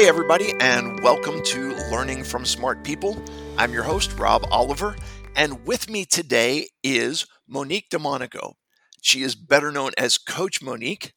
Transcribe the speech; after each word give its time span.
Hey, 0.00 0.08
everybody, 0.08 0.54
and 0.60 0.98
welcome 1.00 1.42
to 1.42 1.74
Learning 1.90 2.24
from 2.24 2.46
Smart 2.46 2.82
People. 2.84 3.22
I'm 3.58 3.74
your 3.74 3.82
host, 3.82 4.18
Rob 4.18 4.46
Oliver, 4.50 4.96
and 5.36 5.66
with 5.66 5.90
me 5.90 6.06
today 6.06 6.68
is 6.82 7.26
Monique 7.46 7.90
DeMonico. 7.90 8.54
She 9.02 9.20
is 9.20 9.34
better 9.34 9.70
known 9.70 9.90
as 9.98 10.16
Coach 10.16 10.62
Monique, 10.62 11.12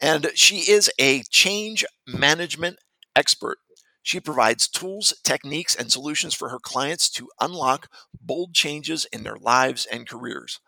and 0.00 0.30
she 0.36 0.70
is 0.70 0.88
a 1.00 1.24
change 1.30 1.84
management 2.06 2.76
expert. 3.16 3.58
She 4.04 4.20
provides 4.20 4.68
tools, 4.68 5.12
techniques, 5.24 5.74
and 5.74 5.90
solutions 5.90 6.32
for 6.32 6.50
her 6.50 6.60
clients 6.60 7.10
to 7.14 7.30
unlock 7.40 7.88
bold 8.20 8.54
changes 8.54 9.04
in 9.12 9.24
their 9.24 9.38
lives 9.40 9.84
and 9.84 10.08
careers. 10.08 10.60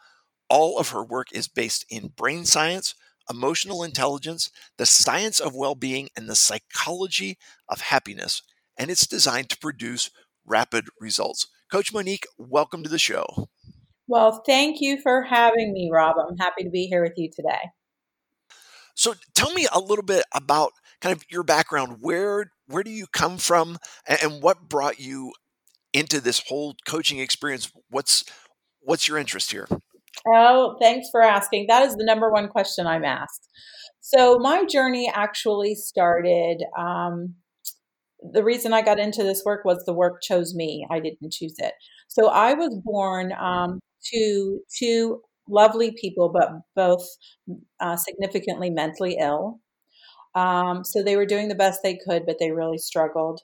All 0.48 0.76
of 0.76 0.88
her 0.88 1.04
work 1.04 1.28
is 1.30 1.46
based 1.46 1.86
in 1.88 2.08
brain 2.16 2.46
science, 2.46 2.96
emotional 3.30 3.82
intelligence, 3.84 4.50
the 4.76 4.86
science 4.86 5.40
of 5.40 5.54
well 5.54 5.74
being, 5.74 6.08
and 6.16 6.28
the 6.28 6.34
psychology 6.34 7.38
of 7.68 7.80
happiness. 7.80 8.42
And 8.76 8.90
it's 8.90 9.06
designed 9.06 9.48
to 9.50 9.58
produce 9.58 10.10
rapid 10.44 10.86
results. 11.00 11.46
Coach 11.70 11.92
Monique, 11.92 12.26
welcome 12.36 12.82
to 12.82 12.90
the 12.90 12.98
show. 12.98 13.48
Well, 14.08 14.42
thank 14.44 14.80
you 14.80 15.00
for 15.00 15.22
having 15.22 15.72
me, 15.72 15.88
Rob. 15.92 16.16
I'm 16.18 16.36
happy 16.36 16.64
to 16.64 16.70
be 16.70 16.86
here 16.86 17.02
with 17.02 17.12
you 17.16 17.30
today. 17.30 17.70
So 18.96 19.14
tell 19.34 19.52
me 19.52 19.68
a 19.72 19.78
little 19.78 20.04
bit 20.04 20.24
about 20.34 20.72
kind 21.00 21.14
of 21.14 21.24
your 21.30 21.44
background. 21.44 21.98
Where 22.00 22.50
where 22.66 22.82
do 22.82 22.90
you 22.90 23.06
come 23.06 23.38
from 23.38 23.78
and 24.06 24.42
what 24.42 24.68
brought 24.68 25.00
you 25.00 25.32
into 25.92 26.20
this 26.20 26.42
whole 26.48 26.74
coaching 26.86 27.18
experience? 27.18 27.70
What's 27.88 28.24
what's 28.80 29.06
your 29.08 29.16
interest 29.16 29.52
here? 29.52 29.68
Oh, 30.26 30.76
thanks 30.80 31.08
for 31.10 31.22
asking. 31.22 31.66
That 31.68 31.82
is 31.86 31.96
the 31.96 32.04
number 32.04 32.30
one 32.30 32.48
question 32.48 32.86
I'm 32.86 33.04
asked. 33.04 33.48
So, 34.00 34.38
my 34.38 34.64
journey 34.64 35.10
actually 35.14 35.74
started. 35.74 36.62
Um, 36.78 37.34
the 38.32 38.44
reason 38.44 38.72
I 38.74 38.82
got 38.82 38.98
into 39.00 39.22
this 39.24 39.42
work 39.46 39.64
was 39.64 39.84
the 39.86 39.94
work 39.94 40.22
chose 40.22 40.54
me. 40.54 40.86
I 40.90 41.00
didn't 41.00 41.32
choose 41.32 41.54
it. 41.58 41.74
So, 42.08 42.28
I 42.28 42.54
was 42.54 42.76
born 42.84 43.32
um, 43.40 43.80
to 44.14 44.60
two 44.78 45.22
lovely 45.48 45.92
people, 46.00 46.30
but 46.30 46.50
both 46.76 47.06
uh, 47.80 47.96
significantly 47.96 48.70
mentally 48.70 49.18
ill. 49.20 49.60
Um, 50.34 50.84
so, 50.84 51.02
they 51.02 51.16
were 51.16 51.26
doing 51.26 51.48
the 51.48 51.54
best 51.56 51.80
they 51.82 51.98
could, 52.08 52.26
but 52.26 52.38
they 52.40 52.52
really 52.52 52.78
struggled 52.78 53.40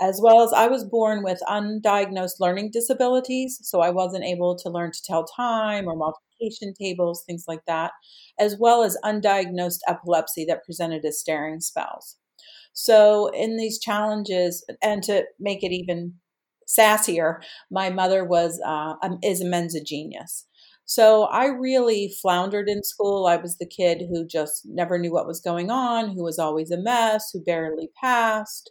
as 0.00 0.20
well 0.22 0.42
as 0.42 0.52
I 0.52 0.68
was 0.68 0.84
born 0.84 1.22
with 1.22 1.40
undiagnosed 1.48 2.40
learning 2.40 2.70
disabilities. 2.72 3.58
So 3.62 3.80
I 3.80 3.90
wasn't 3.90 4.24
able 4.24 4.56
to 4.56 4.70
learn 4.70 4.92
to 4.92 5.02
tell 5.02 5.24
time 5.24 5.86
or 5.86 5.96
multiplication 5.96 6.74
tables, 6.74 7.24
things 7.26 7.44
like 7.48 7.64
that, 7.66 7.92
as 8.38 8.56
well 8.58 8.82
as 8.82 8.96
undiagnosed 9.04 9.80
epilepsy 9.88 10.44
that 10.46 10.64
presented 10.64 11.04
as 11.04 11.20
staring 11.20 11.60
spells. 11.60 12.16
So 12.72 13.28
in 13.28 13.56
these 13.56 13.78
challenges, 13.78 14.64
and 14.82 15.02
to 15.04 15.24
make 15.40 15.64
it 15.64 15.72
even 15.72 16.14
sassier, 16.68 17.40
my 17.70 17.90
mother 17.90 18.24
was 18.24 18.60
uh, 18.64 18.94
is 19.22 19.40
a 19.40 19.46
Mensa 19.46 19.82
genius. 19.82 20.46
So 20.84 21.24
I 21.24 21.46
really 21.46 22.14
floundered 22.22 22.68
in 22.68 22.82
school. 22.82 23.26
I 23.26 23.36
was 23.36 23.58
the 23.58 23.66
kid 23.66 24.04
who 24.08 24.26
just 24.26 24.62
never 24.64 24.96
knew 24.98 25.12
what 25.12 25.26
was 25.26 25.40
going 25.40 25.70
on, 25.70 26.10
who 26.10 26.22
was 26.22 26.38
always 26.38 26.70
a 26.70 26.78
mess, 26.78 27.30
who 27.30 27.42
barely 27.42 27.90
passed 28.00 28.70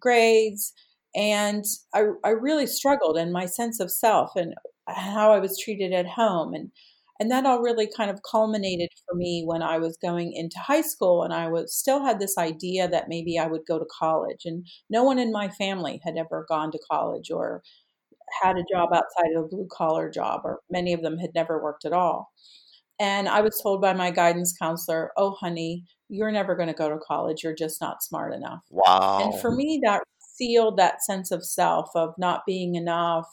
grades. 0.00 0.72
And 1.14 1.64
I, 1.94 2.06
I 2.24 2.30
really 2.30 2.66
struggled 2.66 3.16
in 3.16 3.32
my 3.32 3.46
sense 3.46 3.80
of 3.80 3.90
self 3.90 4.36
and 4.36 4.54
how 4.88 5.32
I 5.32 5.40
was 5.40 5.58
treated 5.58 5.92
at 5.92 6.06
home. 6.06 6.54
And, 6.54 6.70
and 7.18 7.30
that 7.30 7.44
all 7.46 7.60
really 7.60 7.88
kind 7.96 8.10
of 8.10 8.20
culminated 8.28 8.88
for 9.06 9.14
me 9.14 9.42
when 9.44 9.62
I 9.62 9.78
was 9.78 9.98
going 10.00 10.32
into 10.32 10.58
high 10.58 10.80
school 10.80 11.22
and 11.22 11.34
I 11.34 11.48
was 11.48 11.74
still 11.74 12.02
had 12.04 12.18
this 12.18 12.38
idea 12.38 12.88
that 12.88 13.08
maybe 13.08 13.38
I 13.38 13.46
would 13.46 13.66
go 13.68 13.78
to 13.78 13.86
college. 13.98 14.42
And 14.44 14.66
no 14.88 15.04
one 15.04 15.18
in 15.18 15.32
my 15.32 15.48
family 15.48 16.00
had 16.04 16.16
ever 16.16 16.46
gone 16.48 16.72
to 16.72 16.78
college 16.90 17.30
or 17.30 17.62
had 18.42 18.56
a 18.56 18.64
job 18.72 18.90
outside 18.94 19.32
of 19.36 19.44
a 19.44 19.48
blue 19.48 19.68
collar 19.70 20.10
job, 20.10 20.42
or 20.44 20.60
many 20.70 20.92
of 20.92 21.02
them 21.02 21.18
had 21.18 21.34
never 21.34 21.62
worked 21.62 21.84
at 21.84 21.92
all. 21.92 22.32
And 23.00 23.30
I 23.30 23.40
was 23.40 23.58
told 23.62 23.80
by 23.80 23.94
my 23.94 24.10
guidance 24.10 24.54
counselor, 24.56 25.10
oh, 25.16 25.30
honey, 25.32 25.84
you're 26.10 26.30
never 26.30 26.54
going 26.54 26.68
to 26.68 26.74
go 26.74 26.90
to 26.90 26.98
college. 26.98 27.42
You're 27.42 27.54
just 27.54 27.80
not 27.80 28.02
smart 28.02 28.34
enough. 28.34 28.60
Wow. 28.68 29.20
And 29.22 29.40
for 29.40 29.50
me, 29.50 29.80
that 29.84 30.02
sealed 30.18 30.76
that 30.76 31.02
sense 31.02 31.30
of 31.30 31.44
self, 31.44 31.88
of 31.94 32.14
not 32.18 32.42
being 32.46 32.74
enough. 32.74 33.26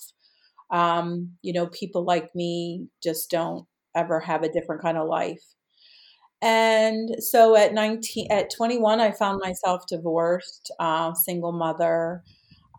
Um, 0.72 1.34
you 1.42 1.52
know, 1.52 1.68
people 1.68 2.06
like 2.06 2.34
me 2.34 2.88
just 3.04 3.30
don't 3.30 3.66
ever 3.94 4.22
have 4.22 4.44
a 4.44 4.52
different 4.52 4.82
kind 4.82 4.98
of 4.98 5.10
life. 5.10 5.44
And 6.42 7.16
so 7.20 7.58
at 7.58 7.74
19, 7.74 8.32
at 8.32 8.50
21, 8.56 9.02
I 9.02 9.12
found 9.12 9.42
myself 9.44 9.84
divorced, 9.88 10.72
uh, 10.80 11.14
single 11.14 11.52
mother 11.52 12.24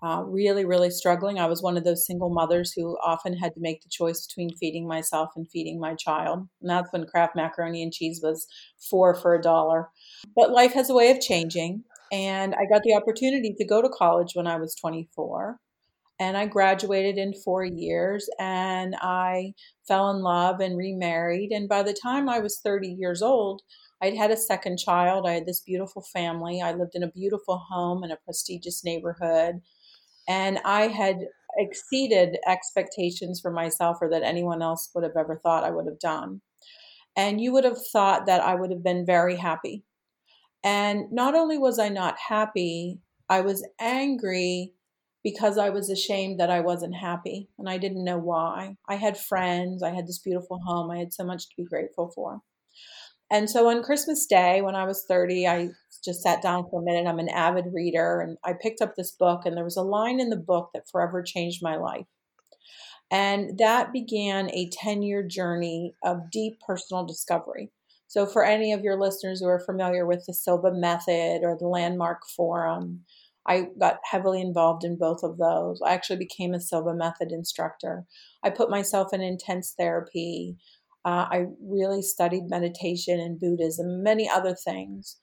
uh, 0.02 0.22
really, 0.26 0.64
really 0.64 0.90
struggling. 0.90 1.38
I 1.38 1.46
was 1.46 1.62
one 1.62 1.76
of 1.76 1.84
those 1.84 2.06
single 2.06 2.30
mothers 2.30 2.72
who 2.72 2.96
often 3.04 3.36
had 3.36 3.54
to 3.54 3.60
make 3.60 3.82
the 3.82 3.88
choice 3.90 4.26
between 4.26 4.56
feeding 4.56 4.86
myself 4.86 5.30
and 5.34 5.48
feeding 5.50 5.80
my 5.80 5.94
child. 5.94 6.48
And 6.60 6.70
that's 6.70 6.92
when 6.92 7.06
Kraft 7.06 7.34
macaroni 7.34 7.82
and 7.82 7.92
cheese 7.92 8.20
was 8.22 8.46
four 8.90 9.14
for 9.14 9.34
a 9.34 9.42
dollar. 9.42 9.88
But 10.36 10.52
life 10.52 10.72
has 10.74 10.88
a 10.88 10.94
way 10.94 11.10
of 11.10 11.20
changing. 11.20 11.84
And 12.12 12.54
I 12.54 12.64
got 12.70 12.82
the 12.84 12.94
opportunity 12.94 13.54
to 13.58 13.66
go 13.66 13.82
to 13.82 13.88
college 13.88 14.32
when 14.34 14.46
I 14.46 14.56
was 14.56 14.74
24. 14.76 15.58
And 16.20 16.36
I 16.36 16.46
graduated 16.46 17.16
in 17.16 17.32
four 17.44 17.64
years 17.64 18.28
and 18.40 18.96
I 19.00 19.52
fell 19.86 20.10
in 20.10 20.22
love 20.22 20.60
and 20.60 20.76
remarried. 20.76 21.50
And 21.52 21.68
by 21.68 21.82
the 21.82 21.92
time 21.92 22.28
I 22.28 22.40
was 22.40 22.60
30 22.64 22.88
years 22.88 23.22
old, 23.22 23.62
I'd 24.00 24.16
had 24.16 24.30
a 24.30 24.36
second 24.36 24.78
child. 24.78 25.26
I 25.26 25.34
had 25.34 25.46
this 25.46 25.60
beautiful 25.60 26.02
family. 26.12 26.60
I 26.60 26.72
lived 26.72 26.94
in 26.94 27.02
a 27.02 27.10
beautiful 27.10 27.62
home 27.70 28.04
in 28.04 28.10
a 28.10 28.16
prestigious 28.16 28.84
neighborhood 28.84 29.60
and 30.28 30.58
I 30.64 30.88
had 30.88 31.26
exceeded 31.56 32.38
expectations 32.46 33.40
for 33.40 33.50
myself 33.50 33.98
or 34.00 34.10
that 34.10 34.22
anyone 34.22 34.62
else 34.62 34.90
would 34.94 35.02
have 35.02 35.16
ever 35.16 35.40
thought 35.42 35.64
I 35.64 35.70
would 35.70 35.86
have 35.86 35.98
done. 35.98 36.42
And 37.16 37.40
you 37.40 37.52
would 37.52 37.64
have 37.64 37.78
thought 37.92 38.26
that 38.26 38.40
I 38.42 38.54
would 38.54 38.70
have 38.70 38.84
been 38.84 39.04
very 39.04 39.36
happy. 39.36 39.82
And 40.62 41.10
not 41.10 41.34
only 41.34 41.58
was 41.58 41.78
I 41.78 41.88
not 41.88 42.16
happy, 42.28 43.00
I 43.28 43.40
was 43.40 43.66
angry 43.80 44.74
because 45.24 45.58
I 45.58 45.70
was 45.70 45.90
ashamed 45.90 46.38
that 46.40 46.50
I 46.50 46.60
wasn't 46.60 46.94
happy 46.94 47.48
and 47.58 47.68
I 47.68 47.78
didn't 47.78 48.04
know 48.04 48.18
why. 48.18 48.76
I 48.88 48.96
had 48.96 49.16
friends, 49.16 49.82
I 49.82 49.90
had 49.90 50.06
this 50.06 50.18
beautiful 50.18 50.60
home, 50.64 50.90
I 50.90 50.98
had 50.98 51.12
so 51.12 51.24
much 51.24 51.48
to 51.48 51.54
be 51.56 51.64
grateful 51.64 52.12
for. 52.14 52.40
And 53.30 53.50
so 53.50 53.68
on 53.68 53.82
Christmas 53.82 54.26
Day, 54.26 54.62
when 54.62 54.74
I 54.74 54.84
was 54.84 55.04
30, 55.06 55.46
I 55.46 55.68
just 56.04 56.22
sat 56.22 56.40
down 56.40 56.66
for 56.70 56.80
a 56.80 56.84
minute. 56.84 57.06
I'm 57.06 57.18
an 57.18 57.28
avid 57.28 57.66
reader, 57.72 58.20
and 58.20 58.38
I 58.44 58.54
picked 58.60 58.80
up 58.80 58.94
this 58.96 59.10
book, 59.10 59.42
and 59.44 59.56
there 59.56 59.64
was 59.64 59.76
a 59.76 59.82
line 59.82 60.18
in 60.18 60.30
the 60.30 60.36
book 60.36 60.70
that 60.72 60.88
forever 60.90 61.22
changed 61.22 61.62
my 61.62 61.76
life. 61.76 62.06
And 63.10 63.58
that 63.58 63.92
began 63.92 64.50
a 64.50 64.70
10 64.70 65.02
year 65.02 65.22
journey 65.22 65.94
of 66.04 66.30
deep 66.30 66.60
personal 66.66 67.04
discovery. 67.04 67.70
So, 68.06 68.26
for 68.26 68.44
any 68.44 68.72
of 68.72 68.82
your 68.82 68.98
listeners 68.98 69.40
who 69.40 69.46
are 69.48 69.60
familiar 69.60 70.06
with 70.06 70.24
the 70.26 70.34
Silva 70.34 70.72
Method 70.72 71.42
or 71.42 71.56
the 71.58 71.68
Landmark 71.68 72.22
Forum, 72.34 73.04
I 73.46 73.68
got 73.80 73.98
heavily 74.04 74.42
involved 74.42 74.84
in 74.84 74.98
both 74.98 75.22
of 75.22 75.38
those. 75.38 75.80
I 75.84 75.94
actually 75.94 76.18
became 76.18 76.52
a 76.52 76.60
Silva 76.60 76.94
Method 76.94 77.32
instructor. 77.32 78.04
I 78.42 78.50
put 78.50 78.70
myself 78.70 79.12
in 79.12 79.22
intense 79.22 79.74
therapy. 79.78 80.56
Uh, 81.08 81.26
I 81.30 81.46
really 81.62 82.02
studied 82.02 82.50
meditation 82.50 83.18
and 83.18 83.40
Buddhism, 83.40 84.02
many 84.02 84.28
other 84.28 84.54
things. 84.54 85.16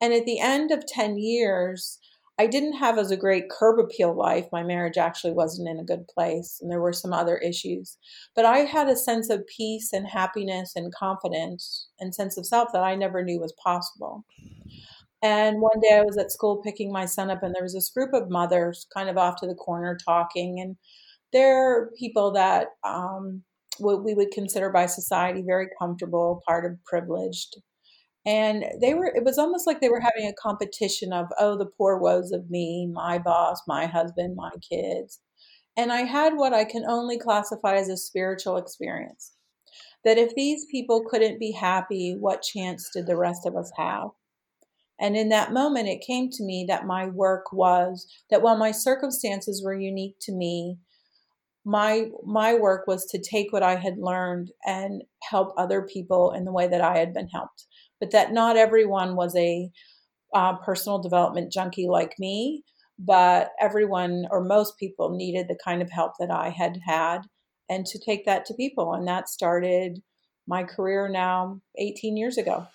And 0.00 0.12
at 0.12 0.24
the 0.24 0.38
end 0.38 0.70
of 0.70 0.86
10 0.86 1.18
years, 1.18 1.98
I 2.38 2.46
didn't 2.46 2.74
have 2.74 2.96
as 2.96 3.10
a 3.10 3.16
great 3.16 3.50
curb 3.50 3.80
appeal 3.80 4.16
life. 4.16 4.46
My 4.52 4.62
marriage 4.62 4.98
actually 4.98 5.32
wasn't 5.32 5.68
in 5.68 5.80
a 5.80 5.84
good 5.84 6.06
place, 6.06 6.60
and 6.60 6.70
there 6.70 6.80
were 6.80 6.92
some 6.92 7.12
other 7.12 7.38
issues. 7.38 7.98
But 8.36 8.44
I 8.44 8.58
had 8.58 8.88
a 8.88 8.94
sense 8.94 9.30
of 9.30 9.44
peace 9.48 9.92
and 9.92 10.06
happiness 10.06 10.74
and 10.76 10.94
confidence 10.94 11.88
and 11.98 12.14
sense 12.14 12.36
of 12.36 12.46
self 12.46 12.68
that 12.72 12.84
I 12.84 12.94
never 12.94 13.24
knew 13.24 13.40
was 13.40 13.54
possible. 13.64 14.24
And 15.22 15.60
one 15.60 15.80
day 15.80 15.96
I 15.98 16.02
was 16.02 16.18
at 16.18 16.30
school 16.30 16.62
picking 16.62 16.92
my 16.92 17.04
son 17.04 17.30
up, 17.30 17.42
and 17.42 17.52
there 17.52 17.64
was 17.64 17.74
this 17.74 17.90
group 17.90 18.14
of 18.14 18.30
mothers 18.30 18.86
kind 18.94 19.08
of 19.08 19.18
off 19.18 19.40
to 19.40 19.48
the 19.48 19.56
corner 19.56 19.98
talking. 20.04 20.60
And 20.60 20.76
they're 21.32 21.90
people 21.98 22.30
that 22.32 22.68
um, 22.84 23.42
what 23.78 24.04
we 24.04 24.14
would 24.14 24.30
consider 24.30 24.70
by 24.70 24.86
society 24.86 25.42
very 25.42 25.68
comfortable, 25.78 26.42
part 26.46 26.64
of 26.64 26.82
privileged. 26.84 27.56
And 28.24 28.64
they 28.80 28.94
were, 28.94 29.06
it 29.06 29.24
was 29.24 29.38
almost 29.38 29.66
like 29.66 29.80
they 29.80 29.88
were 29.88 30.00
having 30.00 30.28
a 30.28 30.34
competition 30.40 31.12
of, 31.12 31.26
oh, 31.38 31.58
the 31.58 31.66
poor 31.66 31.98
woes 31.98 32.30
of 32.30 32.50
me, 32.50 32.88
my 32.92 33.18
boss, 33.18 33.62
my 33.66 33.86
husband, 33.86 34.36
my 34.36 34.52
kids. 34.70 35.20
And 35.76 35.90
I 35.92 36.02
had 36.02 36.36
what 36.36 36.52
I 36.52 36.64
can 36.64 36.84
only 36.86 37.18
classify 37.18 37.74
as 37.74 37.88
a 37.88 37.96
spiritual 37.96 38.56
experience. 38.58 39.32
That 40.04 40.18
if 40.18 40.34
these 40.34 40.66
people 40.70 41.04
couldn't 41.08 41.40
be 41.40 41.52
happy, 41.52 42.16
what 42.18 42.42
chance 42.42 42.90
did 42.94 43.06
the 43.06 43.16
rest 43.16 43.46
of 43.46 43.56
us 43.56 43.72
have? 43.76 44.10
And 45.00 45.16
in 45.16 45.30
that 45.30 45.52
moment, 45.52 45.88
it 45.88 46.04
came 46.06 46.30
to 46.30 46.44
me 46.44 46.64
that 46.68 46.86
my 46.86 47.06
work 47.06 47.52
was 47.52 48.06
that 48.30 48.42
while 48.42 48.56
my 48.56 48.70
circumstances 48.70 49.62
were 49.64 49.74
unique 49.74 50.16
to 50.22 50.32
me, 50.32 50.78
my 51.64 52.08
my 52.24 52.54
work 52.54 52.86
was 52.86 53.06
to 53.06 53.20
take 53.20 53.52
what 53.52 53.62
I 53.62 53.76
had 53.76 53.98
learned 53.98 54.50
and 54.66 55.02
help 55.22 55.54
other 55.56 55.82
people 55.82 56.32
in 56.32 56.44
the 56.44 56.52
way 56.52 56.66
that 56.66 56.80
I 56.80 56.98
had 56.98 57.14
been 57.14 57.28
helped. 57.28 57.66
But 58.00 58.10
that 58.10 58.32
not 58.32 58.56
everyone 58.56 59.14
was 59.14 59.36
a 59.36 59.70
uh, 60.34 60.56
personal 60.56 60.98
development 60.98 61.52
junkie 61.52 61.86
like 61.88 62.14
me, 62.18 62.64
but 62.98 63.50
everyone 63.60 64.26
or 64.30 64.42
most 64.42 64.76
people 64.78 65.14
needed 65.14 65.46
the 65.48 65.58
kind 65.64 65.82
of 65.82 65.90
help 65.90 66.12
that 66.18 66.30
I 66.30 66.48
had 66.48 66.78
had 66.84 67.20
and 67.68 67.86
to 67.86 67.98
take 67.98 68.24
that 68.26 68.44
to 68.46 68.54
people. 68.54 68.92
And 68.92 69.06
that 69.06 69.28
started 69.28 70.02
my 70.46 70.64
career 70.64 71.08
now 71.08 71.60
18 71.78 72.16
years 72.16 72.38
ago. 72.38 72.66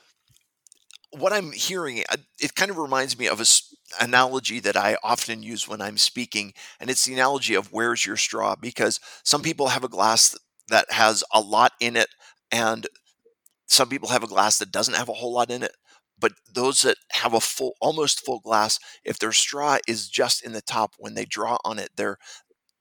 What 1.12 1.34
I'm 1.34 1.52
hearing, 1.52 2.04
uh, 2.10 2.18
it 2.40 2.56
kind 2.56 2.72
of 2.72 2.78
reminds 2.78 3.18
me 3.18 3.28
of 3.28 3.40
a 3.40 3.46
analogy 4.00 4.60
that 4.62 4.78
I 4.78 4.98
often 5.04 5.44
use 5.44 5.68
when 5.68 5.82
I'm 5.82 5.98
speaking, 5.98 6.54
and 6.80 6.90
it's 6.90 7.06
the 7.06 7.14
analogy 7.14 7.56
of 7.56 7.72
where's 7.72 8.06
your 8.06 8.18
straw? 8.18 8.56
Because 8.60 9.00
some 9.24 9.42
people 9.42 9.70
have 9.70 9.84
a 9.84 9.90
glass 9.90 10.36
that 10.70 10.92
has 10.92 11.24
a 11.34 11.40
lot 11.40 11.74
in 11.80 11.96
it, 11.96 12.10
and 12.52 12.88
some 13.68 13.90
people 13.90 14.10
have 14.10 14.24
a 14.24 14.28
glass 14.28 14.58
that 14.60 14.72
doesn't 14.72 14.96
have 14.96 15.10
a 15.10 15.14
whole 15.14 15.34
lot 15.34 15.52
in 15.52 15.64
it. 15.64 15.74
But 16.20 16.34
those 16.52 16.82
that 16.82 16.98
have 17.12 17.34
a 17.34 17.40
full, 17.40 17.76
almost 17.82 18.26
full 18.26 18.40
glass, 18.40 18.80
if 19.04 19.20
their 19.20 19.32
straw 19.32 19.78
is 19.88 20.10
just 20.10 20.44
in 20.44 20.54
the 20.54 20.62
top, 20.62 20.94
when 20.98 21.14
they 21.14 21.26
draw 21.26 21.58
on 21.64 21.78
it, 21.80 21.90
they're 21.96 22.18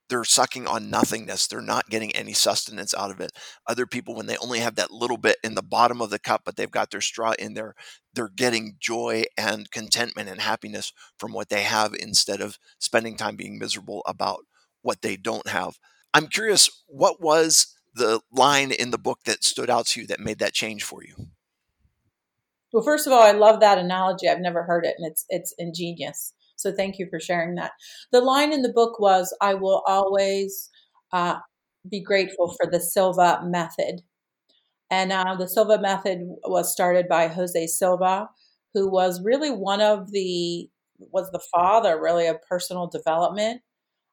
they're 0.09 0.25
sucking 0.25 0.67
on 0.67 0.91
nothingness. 0.91 1.47
They're 1.47 1.61
not 1.61 1.89
getting 1.89 2.15
any 2.15 2.33
sustenance 2.33 2.95
out 2.95 3.11
of 3.11 3.21
it. 3.21 3.33
Other 3.67 3.87
people, 3.87 4.15
when 4.15 4.27
they 4.27 4.37
only 4.39 4.61
have 4.61 4.77
that 4.77 4.91
little 4.91 5.17
bit 5.17 5.37
in 5.43 5.55
the 5.55 5.63
bottom 5.63 6.01
of 6.01 6.11
the 6.11 6.19
cup, 6.19 6.43
but 6.45 6.57
they've 6.57 6.71
got 6.71 6.91
their 6.91 7.01
straw 7.01 7.33
in 7.39 7.55
there, 7.55 7.75
they're 8.15 8.29
getting 8.29 8.77
joy 8.79 9.25
and 9.37 9.71
contentment 9.71 10.29
and 10.29 10.41
happiness 10.41 10.93
from 11.19 11.33
what 11.33 11.49
they 11.49 11.63
have 11.63 11.95
instead 11.95 12.41
of 12.41 12.59
spending 12.79 13.17
time 13.17 13.37
being 13.37 13.59
miserable 13.59 14.03
about 14.07 14.41
what 14.83 15.03
they 15.03 15.17
don't 15.17 15.49
have. 15.49 15.79
I'm 16.15 16.29
curious, 16.29 16.71
what 16.87 17.21
was 17.21 17.75
the 17.95 18.21
line 18.31 18.71
in 18.71 18.91
the 18.91 18.99
book 18.99 19.21
that 19.25 19.45
stood 19.45 19.71
out 19.71 19.87
to 19.89 20.01
you 20.01 20.07
that 20.07 20.21
made 20.21 20.39
that 20.39 20.53
change 20.53 20.85
for 20.85 21.03
you? 21.03 21.29
Well, 22.73 22.85
first 22.85 23.07
of 23.07 23.13
all, 23.13 23.23
I 23.23 23.33
love 23.33 23.61
that 23.61 23.79
analogy. 23.79 24.29
I've 24.29 24.41
never 24.41 24.65
heard 24.65 24.85
it, 24.85 24.97
and 24.99 25.07
it's 25.11 25.25
it's 25.29 25.55
ingenious. 25.57 26.35
So 26.57 26.73
thank 26.73 26.99
you 26.99 27.07
for 27.09 27.21
sharing 27.21 27.55
that. 27.57 27.73
The 28.13 28.21
line 28.21 28.53
in 28.53 28.63
the 28.63 28.73
book 28.73 28.99
was, 28.99 29.35
I 29.41 29.55
will 29.55 29.83
always 29.87 30.71
uh, 31.13 31.37
be 31.89 32.03
grateful 32.03 32.55
for 32.61 32.71
the 32.71 32.81
Silva 32.81 33.41
method. 33.45 34.03
And 34.91 35.13
uh, 35.13 35.37
the 35.39 35.49
Silva 35.49 35.81
method 35.81 36.21
was 36.45 36.73
started 36.73 37.09
by 37.09 37.29
Jose 37.29 37.67
Silva, 37.67 38.29
who 38.75 38.91
was 38.91 39.23
really 39.23 39.51
one 39.51 39.81
of 39.81 40.13
the, 40.13 40.69
was 40.99 41.31
the 41.31 41.43
father 41.53 42.01
really 42.01 42.27
of 42.27 42.43
personal 42.49 42.87
development 42.87 43.63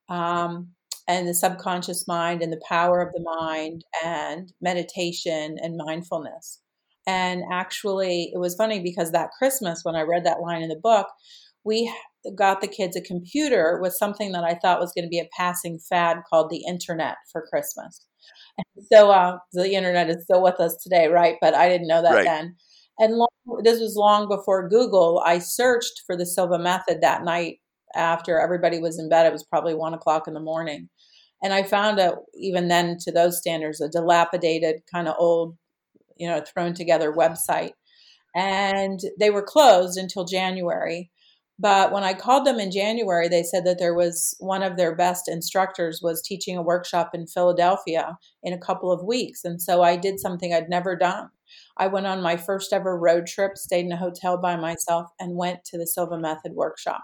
um, 0.10 0.70
and 1.08 1.28
the 1.28 1.34
subconscious 1.34 2.08
mind 2.08 2.42
and 2.42 2.52
the 2.52 2.62
power 2.68 3.02
of 3.02 3.14
the 3.14 3.22
mind 3.22 3.84
and 4.04 4.52
meditation 4.62 5.58
and 5.62 5.78
mindfulness. 5.78 6.60
And 7.06 7.44
actually, 7.52 8.32
it 8.34 8.38
was 8.38 8.56
funny 8.56 8.82
because 8.82 9.12
that 9.12 9.32
Christmas, 9.38 9.82
when 9.84 9.96
I 9.96 10.02
read 10.02 10.26
that 10.26 10.42
line 10.42 10.62
in 10.62 10.70
the 10.70 10.76
book, 10.76 11.08
we 11.66 11.94
got 12.36 12.62
the 12.62 12.68
kids 12.68 12.96
a 12.96 13.02
computer 13.02 13.80
was 13.82 13.98
something 13.98 14.32
that 14.32 14.44
I 14.44 14.56
thought 14.56 14.80
was 14.80 14.94
going 14.94 15.06
to 15.06 15.10
be 15.10 15.20
a 15.20 15.30
passing 15.38 15.80
fad 15.80 16.18
called 16.30 16.50
the 16.50 16.64
internet 16.68 17.16
for 17.32 17.46
Christmas. 17.50 18.06
And 18.58 18.86
so 18.92 19.12
uh, 19.12 19.38
the 19.52 19.74
internet 19.74 20.10
is 20.10 20.24
still 20.24 20.42
with 20.42 20.60
us 20.60 20.76
today, 20.82 21.08
right? 21.08 21.36
But 21.42 21.54
I 21.54 21.68
didn't 21.70 21.88
know 21.88 22.02
that 22.02 22.14
right. 22.14 22.26
then. 22.26 22.56
And 23.00 23.16
long, 23.16 23.62
this 23.64 23.80
was 23.80 23.96
long 23.96 24.28
before 24.28 24.70
Google. 24.70 25.22
I 25.26 25.40
searched 25.40 26.04
for 26.06 26.16
the 26.16 26.26
Silva 26.26 26.60
method 26.60 27.02
that 27.02 27.24
night 27.24 27.58
after 27.96 28.40
everybody 28.40 28.80
was 28.80 29.00
in 29.00 29.10
bed. 29.10 29.26
It 29.26 29.34
was 29.34 29.44
probably 29.44 29.74
one 29.74 29.94
o'clock 29.94 30.28
in 30.28 30.34
the 30.34 30.40
morning. 30.40 30.90
And 31.44 31.54
I 31.54 31.64
found 31.64 32.00
out, 32.00 32.20
even 32.40 32.70
then, 32.70 32.98
to 33.02 33.12
those 33.12 33.38
standards, 33.38 33.82
a 33.82 33.90
dilapidated, 33.90 34.82
kind 34.94 35.08
of 35.08 35.16
old, 35.20 35.58
you 36.16 36.28
know, 36.28 36.42
thrown 36.42 36.74
together 36.74 37.12
website. 37.12 37.72
And 38.36 39.00
they 39.20 39.30
were 39.30 39.44
closed 39.44 39.98
until 39.98 40.26
January. 40.26 41.12
But 41.60 41.92
when 41.92 42.04
I 42.04 42.14
called 42.14 42.46
them 42.46 42.60
in 42.60 42.72
January, 42.72 43.28
they 43.28 43.44
said 43.44 43.66
that 43.66 43.78
there 43.78 43.94
was 43.94 44.36
one 44.40 44.64
of 44.64 44.76
their 44.76 44.96
best 44.96 45.30
instructors 45.30 46.02
was 46.02 46.22
teaching 46.22 46.58
a 46.58 46.64
workshop 46.64 47.12
in 47.14 47.28
Philadelphia 47.28 48.18
in 48.42 48.54
a 48.54 48.60
couple 48.60 48.92
of 48.92 49.06
weeks. 49.06 49.44
And 49.44 49.62
so 49.62 49.84
I 49.84 49.96
did 49.96 50.20
something 50.20 50.54
I'd 50.54 50.70
never 50.70 50.96
done. 50.96 51.30
I 51.78 51.88
went 51.88 52.08
on 52.08 52.24
my 52.24 52.38
first 52.38 52.74
ever 52.74 52.98
road 52.98 53.28
trip, 53.28 53.58
stayed 53.58 53.86
in 53.86 53.92
a 53.92 53.98
hotel 53.98 54.38
by 54.38 54.56
myself, 54.56 55.10
and 55.20 55.38
went 55.38 55.64
to 55.66 55.78
the 55.78 55.86
Silva 55.86 56.18
Method 56.18 56.54
workshop. 56.54 57.04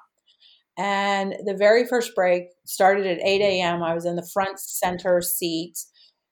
And 0.78 1.36
the 1.46 1.56
very 1.56 1.86
first 1.86 2.16
break 2.16 2.46
started 2.66 3.06
at 3.06 3.22
8 3.22 3.42
a.m. 3.42 3.84
I 3.84 3.94
was 3.94 4.06
in 4.06 4.16
the 4.16 4.30
front 4.34 4.60
center 4.60 5.22
seat. 5.22 5.78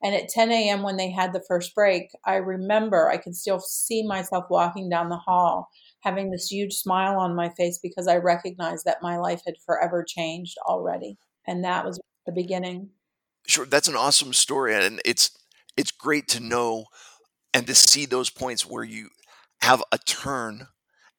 And 0.02 0.16
at 0.16 0.30
10 0.30 0.52
a.m., 0.52 0.84
when 0.84 0.98
they 0.98 1.12
had 1.12 1.34
the 1.34 1.44
first 1.48 1.76
break, 1.76 2.10
I 2.26 2.36
remember 2.36 3.10
I 3.10 3.18
could 3.18 3.36
still 3.36 3.60
see 3.60 4.06
myself 4.06 4.46
walking 4.50 4.90
down 4.90 5.10
the 5.10 5.18
hall 5.18 5.70
having 6.02 6.32
this 6.32 6.52
huge 6.52 6.74
smile 6.74 7.20
on 7.20 7.36
my 7.36 7.50
face 7.50 7.80
because 7.82 8.08
I 8.08 8.18
recognized 8.18 8.86
that 8.86 9.02
my 9.02 9.18
life 9.18 9.42
had 9.46 9.56
forever 9.66 10.06
changed 10.08 10.58
already. 10.68 11.18
And 11.46 11.64
that 11.64 11.86
was 11.86 12.00
the 12.26 12.32
beginning. 12.32 12.90
Sure, 13.48 13.66
that's 13.66 13.88
an 13.88 13.96
awesome 13.96 14.34
story 14.34 14.76
and 14.76 15.02
it's 15.06 15.32
it's 15.78 15.92
great 15.92 16.28
to 16.30 16.40
know 16.40 16.86
and 17.54 17.66
to 17.68 17.76
see 17.76 18.06
those 18.06 18.30
points 18.30 18.66
where 18.66 18.84
you 18.84 19.10
have 19.62 19.82
a 19.92 19.98
turn 20.00 20.68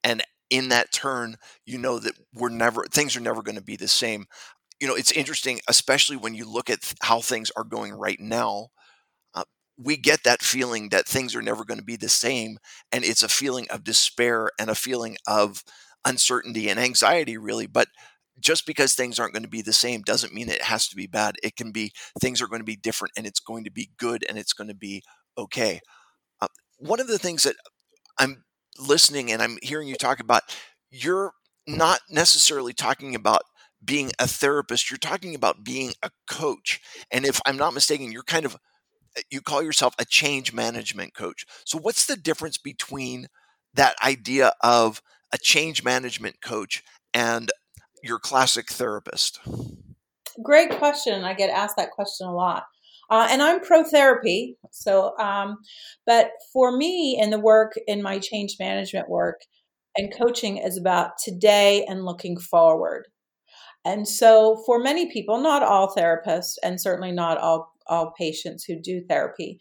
and 0.04 0.22
in 0.50 0.68
that 0.68 0.92
turn 0.92 1.36
you 1.64 1.78
know 1.78 1.98
that 1.98 2.14
we're 2.34 2.48
never 2.48 2.84
things 2.84 3.16
are 3.16 3.20
never 3.20 3.42
going 3.42 3.56
to 3.56 3.62
be 3.62 3.76
the 3.76 3.88
same. 3.88 4.26
You 4.80 4.86
know, 4.86 4.94
it's 4.94 5.12
interesting 5.12 5.60
especially 5.68 6.16
when 6.16 6.34
you 6.34 6.50
look 6.50 6.68
at 6.68 6.94
how 7.00 7.20
things 7.20 7.50
are 7.56 7.64
going 7.64 7.94
right 7.94 8.20
now 8.20 8.68
we 9.78 9.96
get 9.96 10.24
that 10.24 10.42
feeling 10.42 10.88
that 10.88 11.06
things 11.06 11.36
are 11.36 11.42
never 11.42 11.64
going 11.64 11.78
to 11.78 11.84
be 11.84 11.96
the 11.96 12.08
same. 12.08 12.58
And 12.90 13.04
it's 13.04 13.22
a 13.22 13.28
feeling 13.28 13.66
of 13.70 13.84
despair 13.84 14.50
and 14.58 14.68
a 14.68 14.74
feeling 14.74 15.16
of 15.26 15.62
uncertainty 16.04 16.68
and 16.68 16.80
anxiety, 16.80 17.38
really. 17.38 17.66
But 17.66 17.88
just 18.40 18.66
because 18.66 18.94
things 18.94 19.18
aren't 19.18 19.32
going 19.32 19.42
to 19.44 19.48
be 19.48 19.62
the 19.62 19.72
same 19.72 20.02
doesn't 20.02 20.34
mean 20.34 20.48
it 20.48 20.62
has 20.62 20.88
to 20.88 20.96
be 20.96 21.06
bad. 21.06 21.36
It 21.42 21.56
can 21.56 21.70
be 21.70 21.92
things 22.20 22.42
are 22.42 22.46
going 22.48 22.60
to 22.60 22.64
be 22.64 22.76
different 22.76 23.12
and 23.16 23.26
it's 23.26 23.40
going 23.40 23.64
to 23.64 23.70
be 23.70 23.90
good 23.98 24.24
and 24.28 24.38
it's 24.38 24.52
going 24.52 24.68
to 24.68 24.74
be 24.74 25.02
okay. 25.36 25.80
Uh, 26.40 26.48
one 26.78 27.00
of 27.00 27.08
the 27.08 27.18
things 27.18 27.44
that 27.44 27.56
I'm 28.18 28.44
listening 28.78 29.30
and 29.30 29.42
I'm 29.42 29.58
hearing 29.62 29.88
you 29.88 29.96
talk 29.96 30.20
about, 30.20 30.42
you're 30.90 31.32
not 31.66 32.00
necessarily 32.10 32.72
talking 32.72 33.14
about 33.14 33.42
being 33.84 34.10
a 34.18 34.26
therapist, 34.26 34.90
you're 34.90 34.98
talking 34.98 35.34
about 35.34 35.64
being 35.64 35.92
a 36.02 36.10
coach. 36.28 36.80
And 37.12 37.24
if 37.24 37.40
I'm 37.46 37.56
not 37.56 37.74
mistaken, 37.74 38.10
you're 38.10 38.22
kind 38.22 38.44
of 38.44 38.56
you 39.30 39.40
call 39.40 39.62
yourself 39.62 39.94
a 39.98 40.04
change 40.04 40.52
management 40.52 41.14
coach. 41.14 41.44
So, 41.64 41.78
what's 41.78 42.06
the 42.06 42.16
difference 42.16 42.58
between 42.58 43.28
that 43.74 43.96
idea 44.04 44.52
of 44.62 45.02
a 45.32 45.38
change 45.38 45.84
management 45.84 46.40
coach 46.40 46.82
and 47.12 47.50
your 48.02 48.18
classic 48.18 48.70
therapist? 48.70 49.40
Great 50.42 50.70
question. 50.78 51.24
I 51.24 51.34
get 51.34 51.50
asked 51.50 51.76
that 51.76 51.90
question 51.90 52.26
a 52.26 52.34
lot. 52.34 52.64
Uh, 53.10 53.26
and 53.30 53.42
I'm 53.42 53.60
pro 53.60 53.84
therapy. 53.84 54.56
So, 54.70 55.16
um, 55.18 55.58
but 56.06 56.32
for 56.52 56.76
me, 56.76 57.18
in 57.20 57.30
the 57.30 57.38
work, 57.38 57.72
in 57.86 58.02
my 58.02 58.18
change 58.18 58.56
management 58.60 59.08
work 59.08 59.40
and 59.96 60.14
coaching, 60.14 60.58
is 60.58 60.76
about 60.76 61.12
today 61.18 61.84
and 61.88 62.04
looking 62.04 62.38
forward. 62.38 63.06
And 63.84 64.06
so, 64.06 64.62
for 64.66 64.78
many 64.78 65.10
people, 65.10 65.40
not 65.40 65.62
all 65.62 65.94
therapists, 65.94 66.56
and 66.62 66.80
certainly 66.80 67.12
not 67.12 67.38
all 67.38 67.72
all 67.88 68.12
patients 68.18 68.64
who 68.64 68.80
do 68.80 69.02
therapy. 69.08 69.60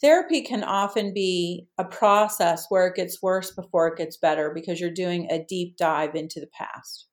Therapy 0.00 0.42
can 0.42 0.62
often 0.62 1.14
be 1.14 1.66
a 1.78 1.84
process 1.84 2.66
where 2.68 2.86
it 2.86 2.96
gets 2.96 3.22
worse 3.22 3.52
before 3.52 3.88
it 3.88 3.96
gets 3.96 4.18
better 4.18 4.52
because 4.54 4.78
you're 4.78 4.90
doing 4.90 5.26
a 5.30 5.44
deep 5.48 5.76
dive 5.78 6.14
into 6.14 6.38
the 6.38 6.48
past. 6.48 7.06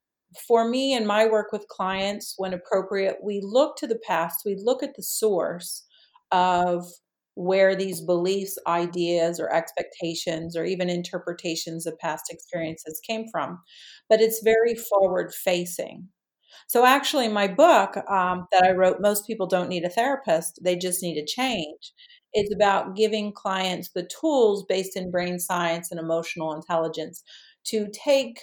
For 0.48 0.68
me 0.68 0.94
and 0.94 1.08
my 1.08 1.28
work 1.28 1.52
with 1.52 1.68
clients, 1.70 2.34
when 2.38 2.54
appropriate, 2.54 3.18
we 3.24 3.40
look 3.42 3.78
to 3.78 3.88
the 3.88 4.00
past, 4.06 4.42
we 4.46 4.56
look 4.62 4.84
at 4.84 4.96
the 4.96 5.04
source 5.04 5.86
of 6.32 6.86
where 7.36 7.76
these 7.76 8.02
beliefs, 8.02 8.58
ideas, 8.68 9.40
or 9.40 9.54
expectations, 9.54 10.56
or 10.56 10.66
even 10.66 10.90
interpretations 10.90 11.88
of 11.88 11.98
past 12.00 12.26
experiences 12.30 13.02
came 13.08 13.26
from. 13.32 13.60
But 14.10 14.22
it's 14.22 14.42
very 14.44 14.76
forward 14.76 15.34
facing. 15.34 16.10
So, 16.68 16.86
actually, 16.86 17.28
my 17.28 17.48
book 17.48 17.98
um, 18.10 18.48
that 18.52 18.64
I 18.64 18.72
wrote, 18.72 19.02
Most 19.02 19.28
People 19.28 19.48
Don't 19.48 19.70
Need 19.70 19.84
a 19.84 19.90
Therapist, 19.90 20.60
They 20.64 20.76
Just 20.76 21.04
Need 21.04 21.18
a 21.18 21.26
Change, 21.26 21.94
is 22.34 22.52
about 22.54 22.96
giving 22.96 23.32
clients 23.32 23.90
the 23.94 24.08
tools 24.20 24.66
based 24.68 24.98
in 24.98 25.12
brain 25.12 25.40
science 25.40 25.92
and 25.92 26.00
emotional 26.00 26.54
intelligence 26.54 27.24
to 27.66 27.88
take 27.94 28.40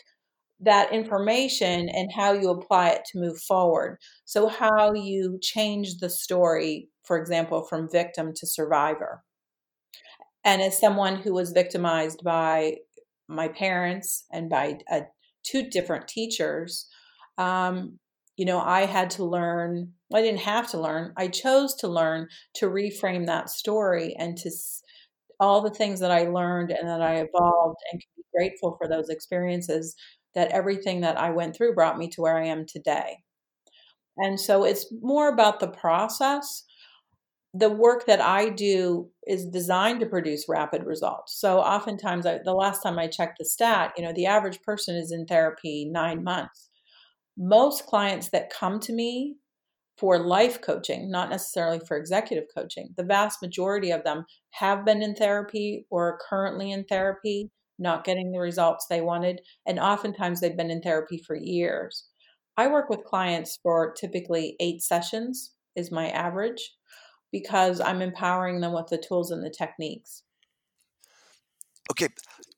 that 0.60 0.92
information 0.92 1.88
and 1.88 2.10
how 2.14 2.32
you 2.32 2.50
apply 2.50 2.90
it 2.90 3.02
to 3.06 3.18
move 3.18 3.38
forward. 3.38 3.98
So, 4.24 4.48
how 4.48 4.92
you 4.92 5.38
change 5.40 5.98
the 5.98 6.10
story, 6.10 6.88
for 7.04 7.18
example, 7.18 7.64
from 7.64 7.90
victim 7.90 8.32
to 8.36 8.46
survivor. 8.46 9.22
And 10.44 10.62
as 10.62 10.78
someone 10.78 11.16
who 11.16 11.34
was 11.34 11.52
victimized 11.52 12.22
by 12.24 12.76
my 13.28 13.48
parents 13.48 14.24
and 14.32 14.48
by 14.48 14.78
uh, 14.90 15.02
two 15.42 15.68
different 15.68 16.08
teachers, 16.08 16.86
um, 17.40 17.98
you 18.36 18.44
know, 18.44 18.60
I 18.60 18.86
had 18.86 19.10
to 19.12 19.24
learn, 19.24 19.92
I 20.14 20.22
didn't 20.22 20.40
have 20.40 20.70
to 20.70 20.80
learn, 20.80 21.12
I 21.16 21.28
chose 21.28 21.74
to 21.76 21.88
learn 21.88 22.28
to 22.54 22.66
reframe 22.66 23.26
that 23.26 23.50
story 23.50 24.14
and 24.18 24.36
to 24.38 24.50
all 25.40 25.62
the 25.62 25.70
things 25.70 26.00
that 26.00 26.10
I 26.10 26.24
learned 26.24 26.70
and 26.70 26.86
that 26.86 27.00
I 27.00 27.16
evolved 27.16 27.78
and 27.90 28.00
can 28.00 28.08
be 28.16 28.24
grateful 28.36 28.76
for 28.78 28.86
those 28.86 29.08
experiences 29.08 29.96
that 30.34 30.52
everything 30.52 31.00
that 31.00 31.18
I 31.18 31.30
went 31.30 31.56
through 31.56 31.74
brought 31.74 31.98
me 31.98 32.08
to 32.10 32.20
where 32.20 32.36
I 32.36 32.46
am 32.46 32.66
today. 32.66 33.18
And 34.16 34.38
so 34.38 34.64
it's 34.64 34.86
more 35.00 35.28
about 35.28 35.60
the 35.60 35.68
process. 35.68 36.64
The 37.54 37.70
work 37.70 38.06
that 38.06 38.20
I 38.20 38.50
do 38.50 39.10
is 39.26 39.46
designed 39.46 40.00
to 40.00 40.06
produce 40.06 40.46
rapid 40.48 40.84
results. 40.84 41.38
So 41.40 41.58
oftentimes, 41.58 42.26
I, 42.26 42.38
the 42.44 42.54
last 42.54 42.82
time 42.82 42.98
I 42.98 43.08
checked 43.08 43.38
the 43.38 43.44
stat, 43.44 43.92
you 43.96 44.04
know, 44.04 44.12
the 44.12 44.26
average 44.26 44.62
person 44.62 44.94
is 44.94 45.10
in 45.10 45.26
therapy 45.26 45.88
nine 45.90 46.22
months. 46.22 46.69
Most 47.42 47.86
clients 47.86 48.28
that 48.28 48.50
come 48.50 48.80
to 48.80 48.92
me 48.92 49.36
for 49.96 50.18
life 50.18 50.60
coaching, 50.60 51.10
not 51.10 51.30
necessarily 51.30 51.80
for 51.80 51.96
executive 51.96 52.44
coaching. 52.54 52.90
The 52.98 53.04
vast 53.04 53.40
majority 53.40 53.90
of 53.90 54.04
them 54.04 54.26
have 54.50 54.84
been 54.84 55.00
in 55.02 55.14
therapy 55.14 55.86
or 55.88 56.08
are 56.08 56.18
currently 56.28 56.70
in 56.70 56.84
therapy, 56.84 57.50
not 57.78 58.04
getting 58.04 58.30
the 58.30 58.40
results 58.40 58.86
they 58.86 59.00
wanted. 59.00 59.40
And 59.66 59.78
oftentimes 59.78 60.40
they've 60.40 60.56
been 60.56 60.70
in 60.70 60.82
therapy 60.82 61.16
for 61.26 61.34
years. 61.34 62.08
I 62.58 62.66
work 62.66 62.90
with 62.90 63.04
clients 63.04 63.58
for 63.62 63.94
typically 63.94 64.54
eight 64.60 64.82
sessions, 64.82 65.54
is 65.76 65.90
my 65.90 66.10
average, 66.10 66.74
because 67.32 67.80
I'm 67.80 68.02
empowering 68.02 68.60
them 68.60 68.74
with 68.74 68.88
the 68.88 68.98
tools 68.98 69.30
and 69.30 69.42
the 69.42 69.50
techniques. 69.50 70.24
Okay. 71.90 72.08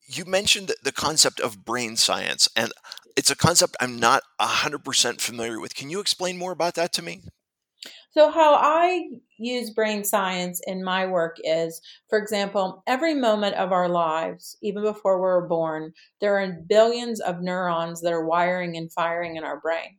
You 0.07 0.25
mentioned 0.25 0.73
the 0.83 0.93
concept 0.93 1.41
of 1.41 1.65
brain 1.65 1.97
science, 1.97 2.49
and 2.57 2.73
it's 3.17 3.31
a 3.31 3.37
concept 3.37 3.77
I'm 3.81 3.99
not 3.99 4.23
100% 4.41 5.21
familiar 5.21 5.61
with. 5.61 5.75
Can 5.75 5.91
you 5.91 6.01
explain 6.01 6.39
more 6.39 6.53
about 6.53 6.75
that 6.75 6.93
to 6.95 7.03
me? 7.03 7.23
So, 8.13 8.31
how 8.31 8.55
I 8.55 9.09
use 9.39 9.71
brain 9.71 10.05
science 10.05 10.61
in 10.67 10.85
my 10.85 11.07
work 11.07 11.37
is, 11.43 11.81
for 12.09 12.19
example, 12.19 12.83
every 12.87 13.15
moment 13.15 13.57
of 13.57 13.73
our 13.73 13.89
lives, 13.89 14.57
even 14.63 14.83
before 14.83 15.21
we're 15.21 15.49
born, 15.49 15.93
there 16.21 16.39
are 16.39 16.59
billions 16.69 17.21
of 17.21 17.41
neurons 17.41 18.03
that 18.03 18.13
are 18.13 18.27
wiring 18.27 18.77
and 18.77 18.93
firing 18.93 19.37
in 19.37 19.45
our 19.45 19.59
brain. 19.59 19.97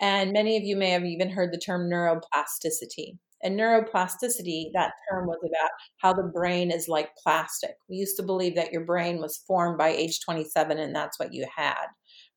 And 0.00 0.32
many 0.32 0.56
of 0.56 0.62
you 0.62 0.76
may 0.76 0.90
have 0.90 1.04
even 1.04 1.30
heard 1.30 1.52
the 1.52 1.58
term 1.58 1.90
neuroplasticity. 1.90 3.18
And 3.42 3.58
neuroplasticity, 3.58 4.70
that 4.72 4.92
term 5.10 5.26
was 5.26 5.38
about 5.42 5.70
how 5.98 6.12
the 6.12 6.30
brain 6.34 6.70
is 6.70 6.88
like 6.88 7.10
plastic. 7.22 7.74
We 7.88 7.96
used 7.96 8.16
to 8.16 8.22
believe 8.22 8.54
that 8.56 8.72
your 8.72 8.84
brain 8.84 9.20
was 9.20 9.42
formed 9.46 9.78
by 9.78 9.88
age 9.88 10.20
27 10.24 10.78
and 10.78 10.94
that's 10.94 11.18
what 11.18 11.34
you 11.34 11.46
had 11.54 11.86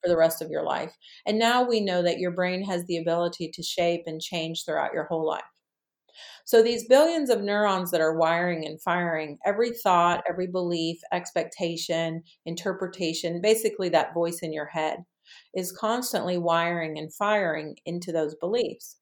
for 0.02 0.10
the 0.10 0.18
rest 0.18 0.42
of 0.42 0.50
your 0.50 0.64
life. 0.64 0.92
And 1.26 1.40
now 1.40 1.64
we 1.64 1.80
know 1.80 2.02
that 2.04 2.20
your 2.20 2.32
brain 2.32 2.64
has 2.64 2.86
the 2.86 2.98
ability 2.98 3.52
to 3.54 3.64
shape 3.64 4.04
and 4.06 4.22
change 4.22 4.66
throughout 4.66 4.94
your 4.94 5.06
whole 5.06 5.26
life. 5.26 5.44
So, 6.46 6.64
these 6.64 6.88
billions 6.88 7.30
of 7.30 7.42
neurons 7.42 7.92
that 7.92 8.02
are 8.02 8.18
wiring 8.18 8.66
and 8.66 8.82
firing, 8.82 9.38
every 9.46 9.72
thought, 9.72 10.24
every 10.28 10.48
belief, 10.48 11.00
expectation, 11.14 12.24
interpretation, 12.46 13.40
basically 13.42 13.90
that 13.90 14.14
voice 14.14 14.40
in 14.40 14.52
your 14.52 14.66
head, 14.66 14.98
is 15.56 15.72
constantly 15.72 16.38
wiring 16.38 16.98
and 16.98 17.14
firing 17.14 17.76
into 17.86 18.12
those 18.12 18.36
beliefs. 18.36 18.99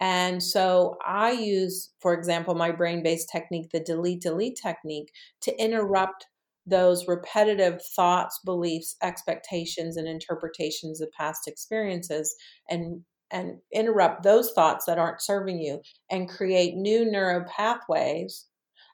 And 0.00 0.42
so 0.42 0.98
I 1.04 1.30
use, 1.32 1.90
for 2.00 2.12
example, 2.12 2.54
my 2.54 2.70
brain 2.70 3.02
based 3.02 3.30
technique, 3.30 3.70
the 3.72 3.80
delete 3.80 4.20
delete 4.20 4.58
technique, 4.60 5.10
to 5.42 5.58
interrupt 5.58 6.26
those 6.66 7.06
repetitive 7.06 7.80
thoughts, 7.94 8.40
beliefs, 8.44 8.96
expectations, 9.02 9.96
and 9.96 10.08
interpretations 10.08 11.00
of 11.00 11.10
past 11.12 11.46
experiences 11.46 12.34
and 12.68 13.04
and 13.30 13.58
interrupt 13.72 14.22
those 14.22 14.52
thoughts 14.52 14.84
that 14.84 14.98
aren't 14.98 15.20
serving 15.20 15.60
you 15.60 15.80
and 16.10 16.28
create 16.28 16.76
new 16.76 17.04
neural 17.04 17.44
pathways 17.44 18.46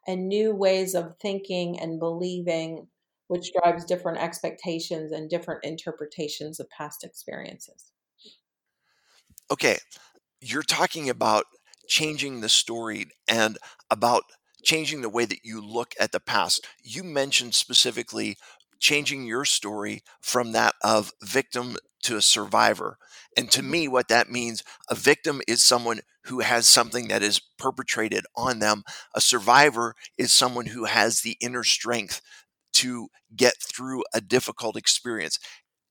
and 0.06 0.26
new 0.26 0.54
ways 0.54 0.94
of 0.94 1.14
thinking 1.20 1.78
and 1.78 2.00
believing 2.00 2.86
which 3.26 3.52
drives 3.52 3.84
different 3.84 4.18
expectations 4.18 5.12
and 5.12 5.28
different 5.28 5.62
interpretations 5.64 6.60
of 6.60 6.68
past 6.70 7.04
experiences. 7.04 7.92
Okay 9.50 9.76
you're 10.42 10.62
talking 10.62 11.08
about 11.08 11.44
changing 11.86 12.40
the 12.40 12.48
story 12.48 13.06
and 13.28 13.58
about 13.90 14.24
changing 14.64 15.02
the 15.02 15.08
way 15.08 15.24
that 15.24 15.44
you 15.44 15.60
look 15.60 15.94
at 15.98 16.12
the 16.12 16.20
past. 16.20 16.66
You 16.82 17.04
mentioned 17.04 17.54
specifically 17.54 18.36
changing 18.80 19.24
your 19.24 19.44
story 19.44 20.02
from 20.20 20.52
that 20.52 20.74
of 20.82 21.12
victim 21.22 21.76
to 22.02 22.16
a 22.16 22.22
survivor. 22.22 22.98
And 23.36 23.50
to 23.52 23.60
mm-hmm. 23.60 23.70
me, 23.70 23.88
what 23.88 24.08
that 24.08 24.30
means, 24.30 24.62
a 24.90 24.94
victim 24.94 25.40
is 25.46 25.62
someone 25.62 26.00
who 26.24 26.40
has 26.40 26.68
something 26.68 27.08
that 27.08 27.22
is 27.22 27.40
perpetrated 27.58 28.24
on 28.36 28.58
them. 28.58 28.82
A 29.14 29.20
survivor 29.20 29.94
is 30.18 30.32
someone 30.32 30.66
who 30.66 30.84
has 30.84 31.20
the 31.20 31.36
inner 31.40 31.64
strength 31.64 32.20
to 32.74 33.08
get 33.34 33.54
through 33.60 34.02
a 34.12 34.20
difficult 34.20 34.76
experience. 34.76 35.38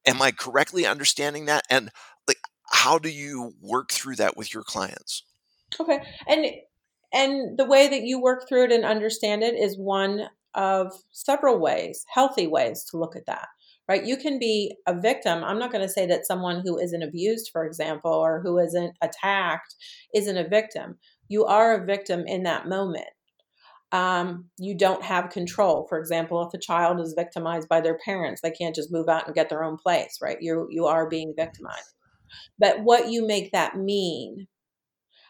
Am 0.06 0.22
I 0.22 0.32
correctly 0.32 0.86
understanding 0.86 1.46
that? 1.46 1.64
And 1.70 1.92
how 2.72 2.98
do 2.98 3.10
you 3.10 3.54
work 3.62 3.92
through 3.92 4.16
that 4.16 4.36
with 4.38 4.54
your 4.54 4.64
clients? 4.64 5.24
Okay. 5.80 6.02
And 6.28 6.46
and 7.14 7.58
the 7.58 7.66
way 7.66 7.90
that 7.90 8.04
you 8.04 8.22
work 8.22 8.48
through 8.48 8.66
it 8.66 8.72
and 8.72 8.86
understand 8.86 9.44
it 9.44 9.56
is 9.56 9.78
one 9.78 10.30
of 10.56 10.94
several 11.12 11.60
ways, 11.60 12.06
healthy 12.14 12.48
ways 12.48 12.86
to 12.90 12.98
look 12.98 13.16
at 13.16 13.26
that. 13.28 13.48
Right? 13.90 14.06
You 14.06 14.16
can 14.16 14.40
be 14.40 14.74
a 14.88 14.98
victim. 14.98 15.44
I'm 15.44 15.60
not 15.60 15.72
going 15.72 15.86
to 15.86 15.92
say 15.92 16.06
that 16.06 16.26
someone 16.26 16.62
who 16.64 16.80
isn't 16.80 17.04
abused, 17.04 17.50
for 17.52 17.66
example, 17.66 18.14
or 18.14 18.42
who 18.42 18.58
isn't 18.58 18.96
attacked 19.02 19.76
isn't 20.16 20.38
a 20.38 20.48
victim. 20.48 20.98
You 21.28 21.46
are 21.46 21.74
a 21.74 21.86
victim 21.86 22.24
in 22.26 22.44
that 22.44 22.70
moment. 22.70 23.10
Um, 23.92 24.46
you 24.58 24.78
don't 24.78 25.04
have 25.04 25.32
control. 25.32 25.88
For 25.90 26.00
example, 26.00 26.42
if 26.48 26.54
a 26.54 26.62
child 26.62 27.02
is 27.02 27.14
victimized 27.18 27.68
by 27.68 27.82
their 27.82 27.98
parents, 28.06 28.40
they 28.42 28.52
can't 28.52 28.76
just 28.76 28.94
move 28.94 29.10
out 29.10 29.26
and 29.26 29.36
get 29.36 29.50
their 29.50 29.64
own 29.64 29.76
place, 29.76 30.20
right? 30.22 30.38
You 30.40 30.68
you 30.70 30.86
are 30.86 31.10
being 31.10 31.34
victimized. 31.36 31.94
But 32.60 32.84
what 32.84 33.10
you 33.10 33.26
make 33.26 33.52
that 33.52 33.78
mean 33.78 34.48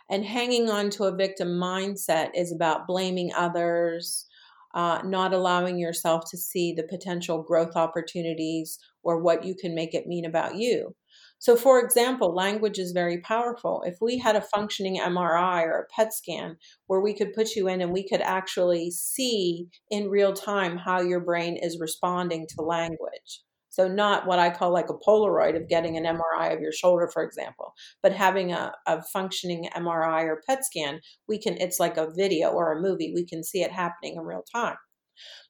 and 0.09 0.25
hanging 0.25 0.69
on 0.69 0.89
to 0.91 1.05
a 1.05 1.15
victim 1.15 1.47
mindset 1.47 2.31
is 2.35 2.51
about 2.51 2.85
blaming 2.85 3.31
others, 3.33 4.27
uh, 4.73 5.01
not 5.05 5.33
allowing 5.33 5.79
yourself 5.79 6.23
to 6.29 6.37
see 6.37 6.73
the 6.73 6.83
potential 6.83 7.41
growth 7.41 7.75
opportunities 7.75 8.77
or 9.03 9.21
what 9.21 9.45
you 9.45 9.55
can 9.55 9.73
make 9.73 9.93
it 9.93 10.07
mean 10.07 10.25
about 10.25 10.55
you. 10.55 10.93
So, 11.39 11.55
for 11.55 11.79
example, 11.79 12.35
language 12.35 12.77
is 12.77 12.91
very 12.91 13.19
powerful. 13.21 13.83
If 13.85 13.97
we 13.99 14.17
had 14.19 14.35
a 14.35 14.41
functioning 14.41 14.99
MRI 14.99 15.63
or 15.63 15.79
a 15.79 15.87
PET 15.95 16.13
scan 16.13 16.57
where 16.87 17.01
we 17.01 17.15
could 17.15 17.33
put 17.33 17.55
you 17.55 17.67
in 17.67 17.81
and 17.81 17.91
we 17.91 18.07
could 18.07 18.21
actually 18.21 18.91
see 18.91 19.67
in 19.89 20.09
real 20.09 20.33
time 20.33 20.77
how 20.77 21.01
your 21.01 21.21
brain 21.21 21.57
is 21.57 21.79
responding 21.79 22.47
to 22.49 22.61
language, 22.61 23.41
so, 23.71 23.87
not 23.87 24.27
what 24.27 24.37
I 24.37 24.49
call 24.49 24.73
like 24.73 24.89
a 24.89 24.93
Polaroid 24.93 25.55
of 25.55 25.69
getting 25.69 25.95
an 25.95 26.03
MRI 26.03 26.53
of 26.53 26.59
your 26.59 26.73
shoulder, 26.73 27.09
for 27.11 27.23
example, 27.23 27.73
but 28.03 28.11
having 28.11 28.51
a, 28.51 28.73
a 28.85 29.01
functioning 29.01 29.69
MRI 29.73 30.25
or 30.25 30.41
PET 30.45 30.65
scan, 30.65 30.99
we 31.29 31.39
can, 31.39 31.55
it's 31.55 31.79
like 31.79 31.95
a 31.95 32.11
video 32.13 32.49
or 32.49 32.73
a 32.73 32.81
movie, 32.81 33.13
we 33.15 33.25
can 33.25 33.45
see 33.45 33.63
it 33.63 33.71
happening 33.71 34.17
in 34.17 34.23
real 34.23 34.43
time. 34.53 34.75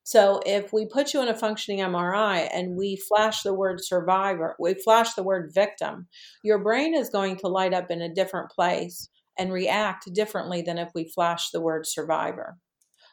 So, 0.04 0.40
if 0.46 0.72
we 0.72 0.86
put 0.86 1.16
you 1.16 1.22
in 1.24 1.30
a 1.30 1.36
functioning 1.36 1.80
MRI 1.80 2.48
and 2.54 2.78
we 2.78 2.96
flash 2.96 3.42
the 3.42 3.56
word 3.56 3.80
survivor, 3.82 4.56
we 4.60 4.76
flash 4.76 5.16
the 5.16 5.24
word 5.24 5.52
victim, 5.56 6.08
your 6.44 6.60
brain 6.60 6.94
is 6.94 7.10
going 7.10 7.38
to 7.38 7.48
light 7.48 7.74
up 7.74 7.90
in 7.90 8.04
a 8.04 8.14
different 8.14 8.52
place 8.52 9.10
and 9.40 9.52
react 9.52 10.14
differently 10.14 10.62
than 10.62 10.78
if 10.78 10.90
we 10.94 11.10
flash 11.10 11.50
the 11.50 11.62
word 11.62 11.88
survivor. 11.88 12.58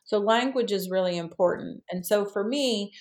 So, 0.04 0.18
language 0.18 0.70
is 0.70 0.90
really 0.90 1.16
important. 1.16 1.82
And 1.90 2.04
so, 2.04 2.26
for 2.26 2.44
me, 2.44 2.92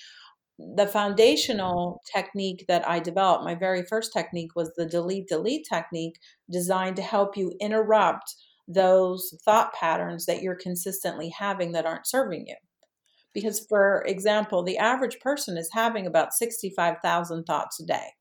the 0.59 0.87
foundational 0.87 2.01
technique 2.11 2.65
that 2.67 2.87
I 2.87 2.99
developed, 2.99 3.43
my 3.43 3.55
very 3.55 3.83
first 3.83 4.11
technique 4.11 4.55
was 4.55 4.73
the 4.75 4.85
delete 4.85 5.27
delete 5.27 5.67
technique 5.67 6.19
designed 6.49 6.95
to 6.95 7.01
help 7.03 7.37
you 7.37 7.53
interrupt 7.59 8.35
those 8.67 9.35
thought 9.45 9.73
patterns 9.73 10.25
that 10.25 10.41
you're 10.41 10.55
consistently 10.55 11.29
having 11.29 11.71
that 11.73 11.85
aren't 11.85 12.07
serving 12.07 12.47
you. 12.47 12.55
Because, 13.33 13.65
for 13.69 14.03
example, 14.07 14.63
the 14.63 14.79
average 14.79 15.19
person 15.19 15.57
is 15.57 15.69
having 15.71 16.07
about 16.07 16.33
65,000 16.33 17.43
thoughts 17.43 17.79
a 17.79 17.85
day. 17.85 18.13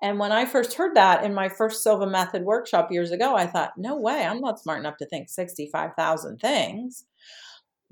And 0.00 0.18
when 0.18 0.32
I 0.32 0.46
first 0.46 0.74
heard 0.74 0.94
that 0.96 1.24
in 1.24 1.34
my 1.34 1.48
first 1.48 1.82
Silva 1.82 2.06
Method 2.06 2.42
workshop 2.42 2.90
years 2.90 3.10
ago, 3.10 3.36
I 3.36 3.46
thought, 3.46 3.72
no 3.76 3.96
way, 3.96 4.24
I'm 4.24 4.40
not 4.40 4.60
smart 4.60 4.80
enough 4.80 4.96
to 4.98 5.06
think 5.06 5.28
65,000 5.28 6.38
things. 6.38 7.04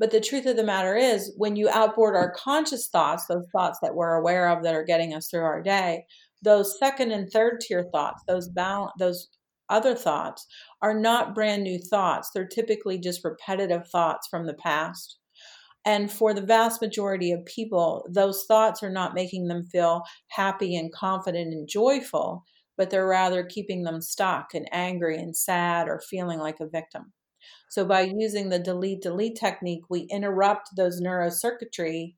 But 0.00 0.12
the 0.12 0.20
truth 0.20 0.46
of 0.46 0.56
the 0.56 0.64
matter 0.64 0.96
is, 0.96 1.34
when 1.36 1.56
you 1.56 1.68
outboard 1.68 2.16
our 2.16 2.32
conscious 2.32 2.88
thoughts, 2.88 3.26
those 3.26 3.46
thoughts 3.52 3.78
that 3.82 3.94
we're 3.94 4.14
aware 4.14 4.48
of 4.48 4.62
that 4.64 4.74
are 4.74 4.82
getting 4.82 5.12
us 5.12 5.28
through 5.28 5.42
our 5.42 5.62
day, 5.62 6.06
those 6.42 6.78
second 6.78 7.12
and 7.12 7.30
third 7.30 7.60
tier 7.60 7.84
thoughts, 7.92 8.22
those 8.26 8.48
balance, 8.48 8.92
those 8.98 9.28
other 9.68 9.94
thoughts 9.94 10.46
are 10.80 10.98
not 10.98 11.34
brand 11.34 11.64
new 11.64 11.78
thoughts. 11.78 12.30
They're 12.34 12.48
typically 12.48 12.98
just 12.98 13.22
repetitive 13.22 13.86
thoughts 13.88 14.26
from 14.28 14.46
the 14.46 14.54
past. 14.54 15.18
And 15.84 16.10
for 16.10 16.32
the 16.32 16.40
vast 16.40 16.80
majority 16.80 17.30
of 17.32 17.44
people, 17.44 18.06
those 18.10 18.46
thoughts 18.48 18.82
are 18.82 18.90
not 18.90 19.14
making 19.14 19.48
them 19.48 19.66
feel 19.66 20.02
happy 20.28 20.76
and 20.76 20.90
confident 20.90 21.52
and 21.52 21.68
joyful, 21.68 22.42
but 22.78 22.88
they're 22.88 23.06
rather 23.06 23.44
keeping 23.44 23.84
them 23.84 24.00
stuck 24.00 24.54
and 24.54 24.66
angry 24.72 25.18
and 25.18 25.36
sad 25.36 25.88
or 25.88 26.00
feeling 26.08 26.38
like 26.38 26.58
a 26.58 26.66
victim. 26.66 27.12
So 27.70 27.84
by 27.84 28.02
using 28.02 28.48
the 28.48 28.58
delete 28.58 29.00
delete 29.00 29.36
technique, 29.36 29.84
we 29.88 30.00
interrupt 30.00 30.76
those 30.76 31.00
neurocircuitry 31.00 32.14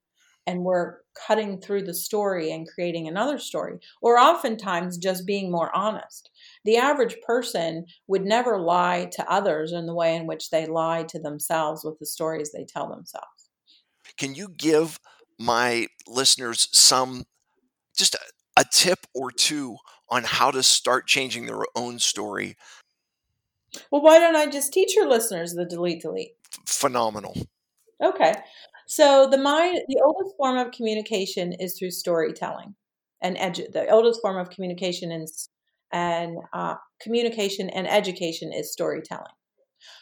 and 0.47 0.64
we're 0.64 0.97
cutting 1.26 1.61
through 1.61 1.82
the 1.85 1.94
story 1.94 2.50
and 2.50 2.66
creating 2.66 3.06
another 3.06 3.38
story, 3.38 3.78
or 4.00 4.18
oftentimes 4.18 4.99
just 4.99 5.26
being 5.26 5.52
more 5.52 5.71
honest. 5.76 6.30
The 6.64 6.78
average 6.78 7.16
person 7.25 7.85
would 8.09 8.25
never 8.25 8.59
lie 8.59 9.11
to 9.12 9.30
others 9.30 9.73
in 9.73 9.87
the 9.87 9.94
way 9.94 10.16
in 10.16 10.26
which 10.26 10.50
they 10.50 10.66
lie 10.66 11.04
to 11.04 11.21
themselves 11.21 11.85
with 11.85 11.99
the 11.99 12.06
stories 12.06 12.50
they 12.50 12.64
tell 12.64 12.88
themselves. 12.88 13.50
Can 14.16 14.35
you 14.35 14.49
give 14.49 14.99
my 15.38 15.87
listeners 16.09 16.68
some 16.73 17.25
just 17.97 18.14
a, 18.14 18.61
a 18.61 18.64
tip 18.73 19.06
or 19.14 19.30
two 19.30 19.76
on 20.09 20.25
how 20.25 20.50
to 20.50 20.62
start 20.62 21.06
changing 21.06 21.47
their 21.47 21.62
own 21.76 21.99
story? 21.99 22.56
Well, 23.91 24.02
why 24.02 24.19
don't 24.19 24.37
I 24.37 24.47
just 24.47 24.73
teach 24.73 24.95
your 24.95 25.09
listeners 25.09 25.55
the 25.55 25.64
delete 25.64 26.02
delete? 26.02 26.33
Phenomenal. 26.67 27.35
Okay. 28.02 28.35
So 28.87 29.29
the 29.31 29.38
mind, 29.38 29.81
the 29.88 30.02
oldest 30.05 30.37
form 30.37 30.59
of 30.59 30.73
communication 30.73 31.52
is 31.52 31.79
through 31.79 31.93
storytelling, 31.93 32.75
and 33.23 33.37
edu- 33.37 33.73
the 33.73 33.88
oldest 33.88 34.21
form 34.21 34.38
of 34.38 34.50
communication 34.50 35.12
and 35.12 35.29
and 35.93 36.38
uh, 36.52 36.75
communication 37.00 37.71
and 37.71 37.87
education 37.88 38.52
is 38.52 38.73
storytelling. 38.73 39.33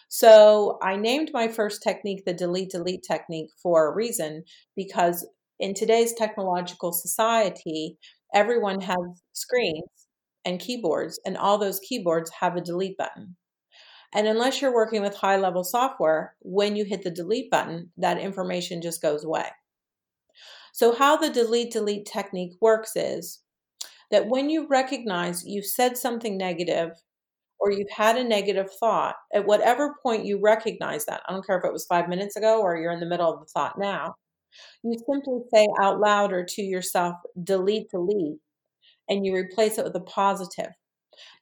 So 0.08 0.78
I 0.82 0.96
named 0.96 1.30
my 1.32 1.48
first 1.48 1.82
technique 1.82 2.24
the 2.24 2.32
delete 2.32 2.70
delete 2.70 3.02
technique 3.02 3.50
for 3.62 3.86
a 3.86 3.94
reason 3.94 4.44
because 4.76 5.26
in 5.58 5.74
today's 5.74 6.14
technological 6.14 6.92
society, 6.92 7.98
everyone 8.34 8.80
has 8.80 8.96
screens 9.32 9.84
and 10.44 10.58
keyboards, 10.58 11.20
and 11.26 11.36
all 11.36 11.58
those 11.58 11.80
keyboards 11.80 12.30
have 12.40 12.56
a 12.56 12.62
delete 12.62 12.96
button. 12.96 13.36
And 14.12 14.26
unless 14.26 14.60
you're 14.60 14.74
working 14.74 15.02
with 15.02 15.14
high 15.14 15.36
level 15.36 15.62
software, 15.62 16.34
when 16.40 16.74
you 16.74 16.84
hit 16.84 17.02
the 17.02 17.10
delete 17.10 17.50
button, 17.50 17.92
that 17.96 18.18
information 18.18 18.82
just 18.82 19.00
goes 19.00 19.24
away. 19.24 19.46
So, 20.72 20.94
how 20.94 21.16
the 21.16 21.30
delete 21.30 21.72
delete 21.72 22.06
technique 22.06 22.54
works 22.60 22.92
is 22.96 23.40
that 24.10 24.28
when 24.28 24.50
you 24.50 24.66
recognize 24.68 25.44
you've 25.46 25.66
said 25.66 25.96
something 25.96 26.36
negative 26.36 26.92
or 27.58 27.70
you've 27.70 27.90
had 27.90 28.16
a 28.16 28.24
negative 28.24 28.68
thought, 28.80 29.16
at 29.32 29.46
whatever 29.46 29.96
point 30.02 30.24
you 30.24 30.40
recognize 30.40 31.04
that, 31.06 31.22
I 31.28 31.32
don't 31.32 31.46
care 31.46 31.58
if 31.58 31.64
it 31.64 31.72
was 31.72 31.86
five 31.86 32.08
minutes 32.08 32.36
ago 32.36 32.60
or 32.60 32.76
you're 32.76 32.92
in 32.92 33.00
the 33.00 33.06
middle 33.06 33.32
of 33.32 33.40
the 33.40 33.46
thought 33.46 33.78
now, 33.78 34.14
you 34.82 34.96
simply 35.06 35.40
say 35.52 35.68
out 35.80 36.00
loud 36.00 36.32
or 36.32 36.44
to 36.44 36.62
yourself, 36.62 37.16
delete, 37.42 37.90
delete, 37.90 38.38
and 39.08 39.24
you 39.24 39.34
replace 39.34 39.78
it 39.78 39.84
with 39.84 39.94
a 39.94 40.00
positive. 40.00 40.72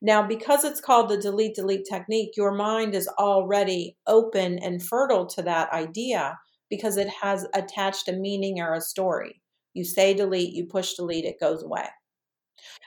Now, 0.00 0.26
because 0.26 0.64
it's 0.64 0.80
called 0.80 1.08
the 1.08 1.18
delete 1.18 1.54
delete 1.54 1.86
technique, 1.88 2.36
your 2.36 2.52
mind 2.52 2.94
is 2.94 3.08
already 3.18 3.96
open 4.06 4.58
and 4.58 4.82
fertile 4.82 5.26
to 5.26 5.42
that 5.42 5.72
idea 5.72 6.38
because 6.70 6.96
it 6.96 7.08
has 7.08 7.46
attached 7.54 8.08
a 8.08 8.12
meaning 8.12 8.60
or 8.60 8.74
a 8.74 8.80
story. 8.80 9.42
You 9.74 9.84
say 9.84 10.14
delete, 10.14 10.52
you 10.52 10.66
push 10.66 10.94
delete, 10.94 11.24
it 11.24 11.40
goes 11.40 11.62
away. 11.62 11.86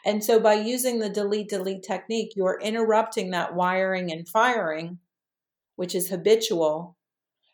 And 0.06 0.24
so 0.24 0.40
by 0.40 0.56
using 0.56 1.00
the 1.00 1.10
delete 1.10 1.50
delete 1.50 1.84
technique, 1.84 2.34
you're 2.36 2.60
interrupting 2.62 3.32
that 3.32 3.56
wiring 3.56 4.12
and 4.12 4.28
firing, 4.28 5.00
which 5.76 5.96
is 5.96 6.10
habitual. 6.10 6.98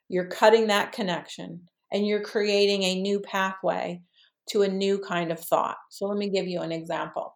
You're 0.10 0.28
cutting 0.28 0.68
that 0.68 0.94
connection 0.94 1.68
and 1.92 2.08
you're 2.08 2.24
creating 2.24 2.84
a 2.84 3.02
new 3.02 3.20
pathway 3.20 4.02
to 4.50 4.62
a 4.62 4.68
new 4.68 5.00
kind 5.00 5.32
of 5.32 5.40
thought. 5.40 5.78
So 5.90 6.08
let 6.08 6.18
me 6.18 6.30
give 6.30 6.48
you 6.48 6.62
an 6.62 6.72
example. 6.72 7.36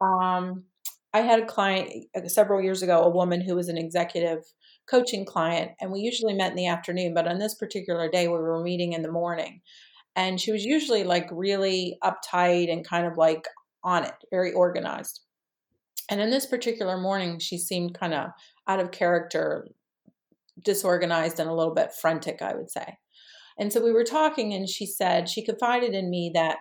Um, 0.00 0.64
I 1.12 1.20
had 1.20 1.40
a 1.40 1.46
client 1.46 2.06
uh, 2.16 2.28
several 2.28 2.62
years 2.62 2.82
ago, 2.82 3.02
a 3.02 3.10
woman 3.10 3.40
who 3.40 3.56
was 3.56 3.68
an 3.68 3.78
executive 3.78 4.44
coaching 4.88 5.24
client, 5.24 5.72
and 5.80 5.90
we 5.90 6.00
usually 6.00 6.34
met 6.34 6.50
in 6.50 6.56
the 6.56 6.66
afternoon, 6.66 7.14
but 7.14 7.26
on 7.26 7.38
this 7.38 7.54
particular 7.54 8.08
day, 8.08 8.28
we 8.28 8.34
were 8.34 8.62
meeting 8.62 8.92
in 8.92 9.02
the 9.02 9.10
morning. 9.10 9.60
And 10.16 10.40
she 10.40 10.52
was 10.52 10.64
usually 10.64 11.04
like 11.04 11.28
really 11.30 11.98
uptight 12.02 12.72
and 12.72 12.86
kind 12.86 13.06
of 13.06 13.16
like 13.16 13.44
on 13.84 14.04
it, 14.04 14.14
very 14.30 14.52
organized. 14.52 15.20
And 16.10 16.20
in 16.20 16.30
this 16.30 16.46
particular 16.46 16.98
morning, 16.98 17.38
she 17.38 17.56
seemed 17.56 17.98
kind 17.98 18.14
of 18.14 18.30
out 18.66 18.80
of 18.80 18.90
character, 18.90 19.68
disorganized, 20.64 21.38
and 21.38 21.48
a 21.48 21.54
little 21.54 21.74
bit 21.74 21.92
frantic, 21.92 22.42
I 22.42 22.54
would 22.54 22.70
say. 22.70 22.98
And 23.58 23.72
so 23.72 23.82
we 23.82 23.92
were 23.92 24.04
talking, 24.04 24.52
and 24.52 24.68
she 24.68 24.86
said 24.86 25.28
she 25.28 25.44
confided 25.44 25.94
in 25.94 26.10
me 26.10 26.32
that 26.34 26.58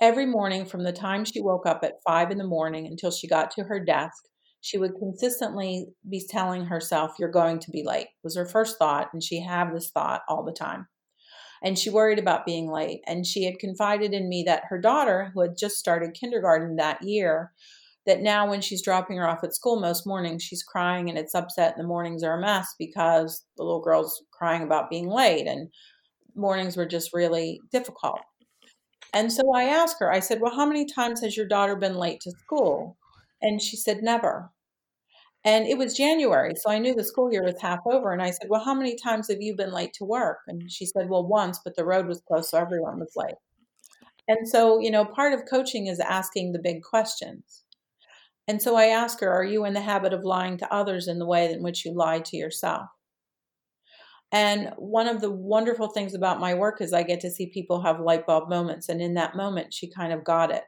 Every 0.00 0.26
morning 0.26 0.64
from 0.64 0.84
the 0.84 0.92
time 0.92 1.24
she 1.24 1.40
woke 1.40 1.66
up 1.66 1.80
at 1.82 2.02
five 2.06 2.30
in 2.30 2.38
the 2.38 2.44
morning 2.44 2.86
until 2.86 3.10
she 3.10 3.26
got 3.26 3.50
to 3.52 3.64
her 3.64 3.84
desk, 3.84 4.24
she 4.60 4.78
would 4.78 4.94
consistently 4.96 5.86
be 6.08 6.24
telling 6.28 6.66
herself, 6.66 7.12
You're 7.18 7.30
going 7.30 7.58
to 7.60 7.70
be 7.72 7.82
late, 7.84 8.06
was 8.22 8.36
her 8.36 8.46
first 8.46 8.78
thought. 8.78 9.08
And 9.12 9.22
she 9.22 9.40
had 9.40 9.74
this 9.74 9.90
thought 9.90 10.22
all 10.28 10.44
the 10.44 10.52
time. 10.52 10.86
And 11.64 11.76
she 11.76 11.90
worried 11.90 12.20
about 12.20 12.46
being 12.46 12.70
late. 12.70 13.00
And 13.08 13.26
she 13.26 13.44
had 13.44 13.58
confided 13.58 14.12
in 14.12 14.28
me 14.28 14.44
that 14.46 14.64
her 14.68 14.80
daughter, 14.80 15.32
who 15.34 15.40
had 15.42 15.58
just 15.58 15.78
started 15.78 16.14
kindergarten 16.14 16.76
that 16.76 17.02
year, 17.02 17.52
that 18.06 18.20
now 18.20 18.48
when 18.48 18.60
she's 18.60 18.82
dropping 18.82 19.16
her 19.16 19.28
off 19.28 19.42
at 19.42 19.54
school 19.54 19.80
most 19.80 20.06
mornings, 20.06 20.44
she's 20.44 20.62
crying 20.62 21.08
and 21.08 21.18
it's 21.18 21.34
upset, 21.34 21.74
and 21.76 21.84
the 21.84 21.88
mornings 21.88 22.22
are 22.22 22.38
a 22.38 22.40
mess 22.40 22.72
because 22.78 23.44
the 23.56 23.64
little 23.64 23.82
girl's 23.82 24.22
crying 24.32 24.62
about 24.62 24.90
being 24.90 25.08
late. 25.08 25.48
And 25.48 25.68
mornings 26.36 26.76
were 26.76 26.86
just 26.86 27.12
really 27.12 27.60
difficult. 27.72 28.20
And 29.12 29.32
so 29.32 29.52
I 29.54 29.64
asked 29.64 29.96
her, 30.00 30.12
I 30.12 30.20
said, 30.20 30.40
Well, 30.40 30.54
how 30.54 30.66
many 30.66 30.84
times 30.84 31.22
has 31.22 31.36
your 31.36 31.46
daughter 31.46 31.76
been 31.76 31.94
late 31.94 32.20
to 32.22 32.30
school? 32.30 32.96
And 33.40 33.62
she 33.62 33.76
said, 33.76 34.02
Never. 34.02 34.50
And 35.44 35.66
it 35.66 35.78
was 35.78 35.96
January, 35.96 36.54
so 36.56 36.70
I 36.70 36.78
knew 36.78 36.94
the 36.94 37.04
school 37.04 37.32
year 37.32 37.44
was 37.44 37.60
half 37.60 37.78
over. 37.86 38.12
And 38.12 38.20
I 38.20 38.30
said, 38.30 38.48
Well, 38.48 38.64
how 38.64 38.74
many 38.74 38.96
times 38.96 39.28
have 39.30 39.40
you 39.40 39.54
been 39.54 39.72
late 39.72 39.94
to 39.94 40.04
work? 40.04 40.38
And 40.46 40.70
she 40.70 40.84
said, 40.84 41.08
Well, 41.08 41.26
once, 41.26 41.60
but 41.64 41.76
the 41.76 41.84
road 41.84 42.06
was 42.06 42.20
closed, 42.20 42.50
so 42.50 42.58
everyone 42.58 42.98
was 42.98 43.12
late. 43.16 43.36
And 44.26 44.46
so, 44.46 44.78
you 44.78 44.90
know, 44.90 45.04
part 45.04 45.32
of 45.32 45.48
coaching 45.48 45.86
is 45.86 46.00
asking 46.00 46.52
the 46.52 46.58
big 46.58 46.82
questions. 46.82 47.64
And 48.46 48.60
so 48.60 48.76
I 48.76 48.86
asked 48.86 49.20
her, 49.20 49.32
Are 49.32 49.44
you 49.44 49.64
in 49.64 49.74
the 49.74 49.80
habit 49.80 50.12
of 50.12 50.24
lying 50.24 50.58
to 50.58 50.74
others 50.74 51.08
in 51.08 51.18
the 51.18 51.26
way 51.26 51.50
in 51.52 51.62
which 51.62 51.84
you 51.84 51.92
lie 51.92 52.20
to 52.20 52.36
yourself? 52.36 52.88
And 54.30 54.72
one 54.76 55.08
of 55.08 55.20
the 55.20 55.30
wonderful 55.30 55.88
things 55.88 56.14
about 56.14 56.40
my 56.40 56.54
work 56.54 56.80
is 56.80 56.92
I 56.92 57.02
get 57.02 57.20
to 57.20 57.30
see 57.30 57.46
people 57.46 57.80
have 57.80 58.00
light 58.00 58.26
bulb 58.26 58.48
moments. 58.48 58.88
And 58.88 59.00
in 59.00 59.14
that 59.14 59.36
moment, 59.36 59.72
she 59.72 59.90
kind 59.90 60.12
of 60.12 60.24
got 60.24 60.50
it. 60.50 60.64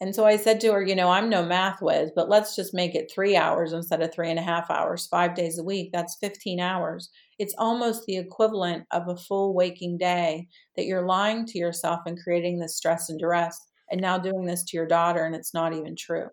And 0.00 0.14
so 0.14 0.24
I 0.24 0.36
said 0.36 0.60
to 0.60 0.72
her, 0.72 0.82
You 0.82 0.94
know, 0.94 1.10
I'm 1.10 1.28
no 1.28 1.44
math 1.44 1.82
whiz, 1.82 2.12
but 2.14 2.28
let's 2.28 2.54
just 2.54 2.72
make 2.72 2.94
it 2.94 3.10
three 3.12 3.36
hours 3.36 3.72
instead 3.72 4.00
of 4.00 4.12
three 4.12 4.30
and 4.30 4.38
a 4.38 4.42
half 4.42 4.70
hours, 4.70 5.08
five 5.08 5.34
days 5.34 5.58
a 5.58 5.64
week. 5.64 5.90
That's 5.92 6.16
15 6.20 6.60
hours. 6.60 7.10
It's 7.38 7.54
almost 7.58 8.06
the 8.06 8.16
equivalent 8.16 8.86
of 8.92 9.08
a 9.08 9.16
full 9.16 9.54
waking 9.54 9.98
day 9.98 10.46
that 10.76 10.86
you're 10.86 11.06
lying 11.06 11.46
to 11.46 11.58
yourself 11.58 12.00
and 12.06 12.18
creating 12.22 12.60
this 12.60 12.76
stress 12.76 13.10
and 13.10 13.18
duress, 13.18 13.58
and 13.90 14.00
now 14.00 14.18
doing 14.18 14.44
this 14.44 14.64
to 14.64 14.76
your 14.76 14.86
daughter, 14.86 15.24
and 15.24 15.34
it's 15.34 15.54
not 15.54 15.72
even 15.72 15.96
true. 15.96 16.28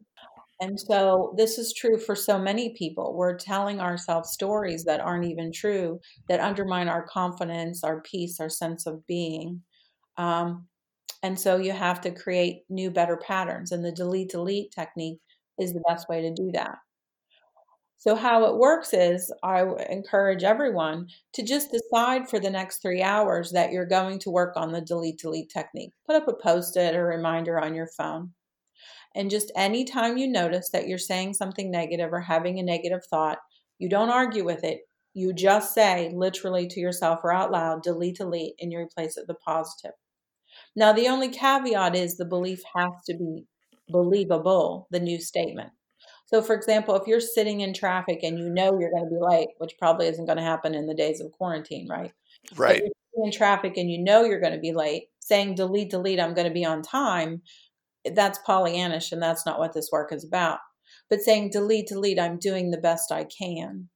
And 0.62 0.80
so 0.80 1.34
this 1.38 1.58
is 1.58 1.74
true 1.74 1.98
for 1.98 2.16
so 2.16 2.40
many 2.40 2.74
people. 2.78 3.14
We're 3.14 3.38
telling 3.38 3.82
ourselves 3.82 4.32
stories 4.32 4.86
that 4.86 5.02
aren't 5.02 5.26
even 5.26 5.52
true, 5.52 6.00
that 6.30 6.40
undermine 6.40 6.88
our 6.88 7.06
confidence, 7.06 7.84
our 7.84 8.02
peace, 8.02 8.40
our 8.40 8.50
sense 8.50 8.86
of 8.86 9.06
being. 9.06 9.62
Um, 10.18 10.68
and 11.24 11.40
so 11.40 11.58
you 11.58 11.74
have 11.74 12.00
to 12.02 12.12
create 12.12 12.64
new, 12.70 12.90
better 12.92 13.18
patterns. 13.18 13.72
And 13.72 13.84
the 13.84 13.92
delete 13.92 14.30
delete 14.30 14.72
technique 14.72 15.20
is 15.60 15.74
the 15.74 15.84
best 15.88 16.08
way 16.08 16.22
to 16.22 16.34
do 16.34 16.52
that. 16.54 16.78
So, 17.98 18.16
how 18.16 18.46
it 18.46 18.58
works 18.58 18.94
is 18.94 19.34
I 19.44 19.64
encourage 19.90 20.44
everyone 20.44 21.08
to 21.34 21.44
just 21.44 21.72
decide 21.72 22.30
for 22.30 22.40
the 22.40 22.50
next 22.50 22.82
three 22.82 23.02
hours 23.02 23.52
that 23.52 23.72
you're 23.72 23.86
going 23.86 24.20
to 24.20 24.30
work 24.30 24.56
on 24.56 24.72
the 24.72 24.82
delete 24.82 25.18
delete 25.18 25.50
technique. 25.50 25.92
Put 26.06 26.16
up 26.16 26.28
a 26.28 26.34
post 26.34 26.78
it 26.78 26.96
or 26.96 27.06
reminder 27.08 27.60
on 27.60 27.74
your 27.74 27.88
phone. 27.98 28.32
And 29.16 29.30
just 29.30 29.52
anytime 29.56 30.18
you 30.18 30.28
notice 30.28 30.70
that 30.72 30.88
you're 30.88 30.98
saying 30.98 31.34
something 31.34 31.72
negative 31.72 32.12
or 32.12 32.22
having 32.22 32.60
a 32.60 32.64
negative 32.64 33.02
thought, 33.10 33.38
you 33.80 33.90
don't 33.90 34.10
argue 34.10 34.44
with 34.44 34.64
it. 34.64 34.82
You 35.14 35.34
just 35.34 35.74
say 35.74 36.12
literally 36.14 36.68
to 36.68 36.80
yourself 36.80 37.22
or 37.24 37.34
out 37.34 37.52
loud, 37.52 37.84
delete, 37.84 38.18
delete, 38.18 38.56
and 38.60 38.72
you 38.72 38.80
replace 38.80 39.18
it 39.18 39.26
with 39.28 39.38
positive. 39.40 39.94
Now, 40.76 40.92
the 40.92 41.08
only 41.08 41.30
caveat 41.30 41.96
is 41.96 42.18
the 42.18 42.26
belief 42.26 42.62
has 42.76 42.92
to 43.08 43.18
be 43.18 43.46
believable, 43.90 44.88
the 44.92 45.00
new 45.00 45.20
statement. 45.22 45.72
So, 46.26 46.42
for 46.42 46.56
example, 46.56 46.96
if 46.96 47.08
you're 47.08 47.22
sitting 47.22 47.62
in 47.62 47.74
traffic 47.74 48.20
and 48.24 48.38
you 48.38 48.50
know 48.50 48.78
you're 48.78 48.92
going 48.92 49.06
to 49.06 49.10
be 49.10 49.22
late, 49.22 49.50
which 49.60 49.78
probably 49.80 50.08
isn't 50.08 50.26
going 50.26 50.38
to 50.38 50.44
happen 50.44 50.74
in 50.74 50.88
the 50.88 50.96
days 50.96 51.22
of 51.22 51.32
quarantine, 51.32 51.88
right? 51.88 52.12
Right. 52.56 52.84
in 53.24 53.32
traffic 53.32 53.78
and 53.78 53.90
you 53.90 54.04
know 54.04 54.26
you're 54.26 54.42
going 54.42 54.54
to 54.54 54.60
be 54.60 54.74
late, 54.74 55.04
saying 55.20 55.56
delete, 55.56 55.92
delete, 55.92 56.20
I'm 56.20 56.34
going 56.34 56.48
to 56.48 56.54
be 56.54 56.66
on 56.66 56.82
time 56.82 57.42
that's 58.14 58.40
Pollyannish 58.48 59.12
and 59.12 59.22
that's 59.22 59.46
not 59.46 59.60
what 59.60 59.74
this 59.74 59.90
work 59.92 60.12
is 60.12 60.24
about. 60.24 60.60
But 61.10 61.22
saying, 61.22 61.52
delete, 61.52 61.88
delete, 61.88 62.20
I'm 62.20 62.38
doing 62.38 62.72
the 62.72 62.78
best 62.78 63.12
I 63.12 63.26
can. 63.26 63.90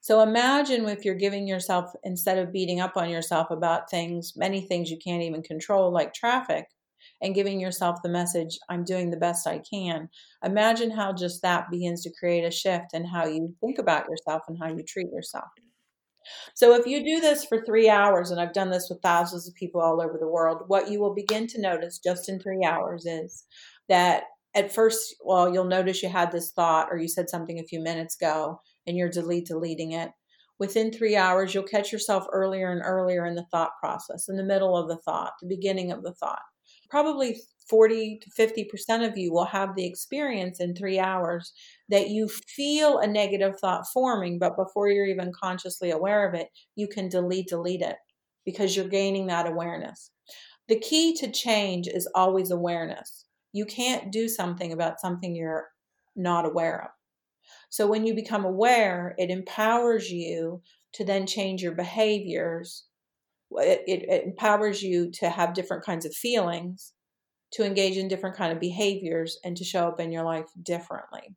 So 0.00 0.20
imagine 0.20 0.88
if 0.88 1.04
you're 1.04 1.14
giving 1.14 1.46
yourself, 1.46 1.92
instead 2.02 2.38
of 2.38 2.52
beating 2.52 2.80
up 2.80 2.96
on 2.96 3.08
yourself 3.08 3.50
about 3.50 3.88
things, 3.88 4.32
many 4.36 4.60
things 4.60 4.90
you 4.90 4.98
can't 4.98 5.22
even 5.22 5.42
control, 5.42 5.92
like 5.92 6.12
traffic, 6.12 6.66
and 7.20 7.34
giving 7.34 7.60
yourself 7.60 7.98
the 8.02 8.08
message, 8.08 8.58
I'm 8.68 8.84
doing 8.84 9.10
the 9.10 9.16
best 9.16 9.46
I 9.46 9.60
can. 9.60 10.08
Imagine 10.44 10.90
how 10.90 11.12
just 11.12 11.42
that 11.42 11.70
begins 11.70 12.02
to 12.02 12.12
create 12.18 12.44
a 12.44 12.50
shift 12.50 12.94
in 12.94 13.04
how 13.04 13.26
you 13.26 13.54
think 13.60 13.78
about 13.78 14.08
yourself 14.08 14.42
and 14.48 14.58
how 14.60 14.68
you 14.68 14.82
treat 14.82 15.10
yourself. 15.12 15.48
So 16.54 16.74
if 16.74 16.86
you 16.86 17.04
do 17.04 17.20
this 17.20 17.44
for 17.44 17.64
three 17.64 17.88
hours, 17.88 18.30
and 18.30 18.40
I've 18.40 18.52
done 18.52 18.70
this 18.70 18.88
with 18.88 19.02
thousands 19.02 19.48
of 19.48 19.54
people 19.54 19.80
all 19.80 20.00
over 20.00 20.16
the 20.18 20.28
world, 20.28 20.62
what 20.66 20.90
you 20.90 21.00
will 21.00 21.14
begin 21.14 21.46
to 21.48 21.60
notice 21.60 21.98
just 21.98 22.28
in 22.28 22.38
three 22.38 22.64
hours 22.64 23.06
is 23.06 23.44
that 23.88 24.24
at 24.54 24.72
first, 24.72 25.16
well, 25.24 25.52
you'll 25.52 25.64
notice 25.64 26.02
you 26.02 26.08
had 26.08 26.30
this 26.30 26.52
thought 26.52 26.88
or 26.90 26.98
you 26.98 27.08
said 27.08 27.30
something 27.30 27.58
a 27.58 27.64
few 27.64 27.80
minutes 27.80 28.16
ago 28.16 28.60
and 28.86 28.96
you're 28.96 29.08
delete 29.08 29.46
deleting 29.46 29.92
it. 29.92 30.10
Within 30.58 30.92
three 30.92 31.16
hours, 31.16 31.54
you'll 31.54 31.64
catch 31.64 31.90
yourself 31.90 32.24
earlier 32.30 32.70
and 32.70 32.82
earlier 32.84 33.26
in 33.26 33.34
the 33.34 33.46
thought 33.50 33.72
process, 33.80 34.28
in 34.28 34.36
the 34.36 34.44
middle 34.44 34.76
of 34.76 34.88
the 34.88 34.98
thought, 34.98 35.32
the 35.40 35.48
beginning 35.48 35.90
of 35.90 36.02
the 36.02 36.14
thought. 36.14 36.42
Probably 36.90 37.40
40 37.68 38.20
to 38.22 38.30
50% 38.30 39.08
of 39.08 39.16
you 39.16 39.32
will 39.32 39.44
have 39.44 39.74
the 39.76 39.86
experience 39.86 40.60
in 40.60 40.74
three 40.74 40.98
hours 40.98 41.52
that 41.88 42.08
you 42.08 42.28
feel 42.28 42.98
a 42.98 43.06
negative 43.06 43.58
thought 43.60 43.86
forming, 43.92 44.38
but 44.38 44.56
before 44.56 44.88
you're 44.88 45.06
even 45.06 45.32
consciously 45.38 45.90
aware 45.90 46.28
of 46.28 46.34
it, 46.34 46.48
you 46.76 46.88
can 46.88 47.08
delete, 47.08 47.48
delete 47.48 47.82
it 47.82 47.96
because 48.44 48.76
you're 48.76 48.88
gaining 48.88 49.26
that 49.26 49.46
awareness. 49.46 50.10
The 50.68 50.78
key 50.78 51.14
to 51.16 51.30
change 51.30 51.88
is 51.88 52.08
always 52.14 52.50
awareness. 52.50 53.26
You 53.52 53.66
can't 53.66 54.12
do 54.12 54.28
something 54.28 54.72
about 54.72 55.00
something 55.00 55.34
you're 55.34 55.68
not 56.16 56.46
aware 56.46 56.82
of. 56.82 56.90
So 57.70 57.86
when 57.86 58.06
you 58.06 58.14
become 58.14 58.44
aware, 58.44 59.14
it 59.18 59.30
empowers 59.30 60.10
you 60.10 60.62
to 60.94 61.04
then 61.04 61.26
change 61.26 61.62
your 61.62 61.72
behaviors. 61.72 62.84
It, 63.52 63.82
it, 63.86 64.02
it 64.08 64.24
empowers 64.24 64.82
you 64.82 65.10
to 65.12 65.30
have 65.30 65.54
different 65.54 65.84
kinds 65.84 66.06
of 66.06 66.14
feelings 66.14 66.92
to 67.52 67.64
engage 67.64 67.96
in 67.96 68.08
different 68.08 68.36
kind 68.36 68.52
of 68.52 68.60
behaviors 68.60 69.38
and 69.44 69.56
to 69.56 69.64
show 69.64 69.88
up 69.88 70.00
in 70.00 70.10
your 70.10 70.24
life 70.24 70.46
differently. 70.62 71.36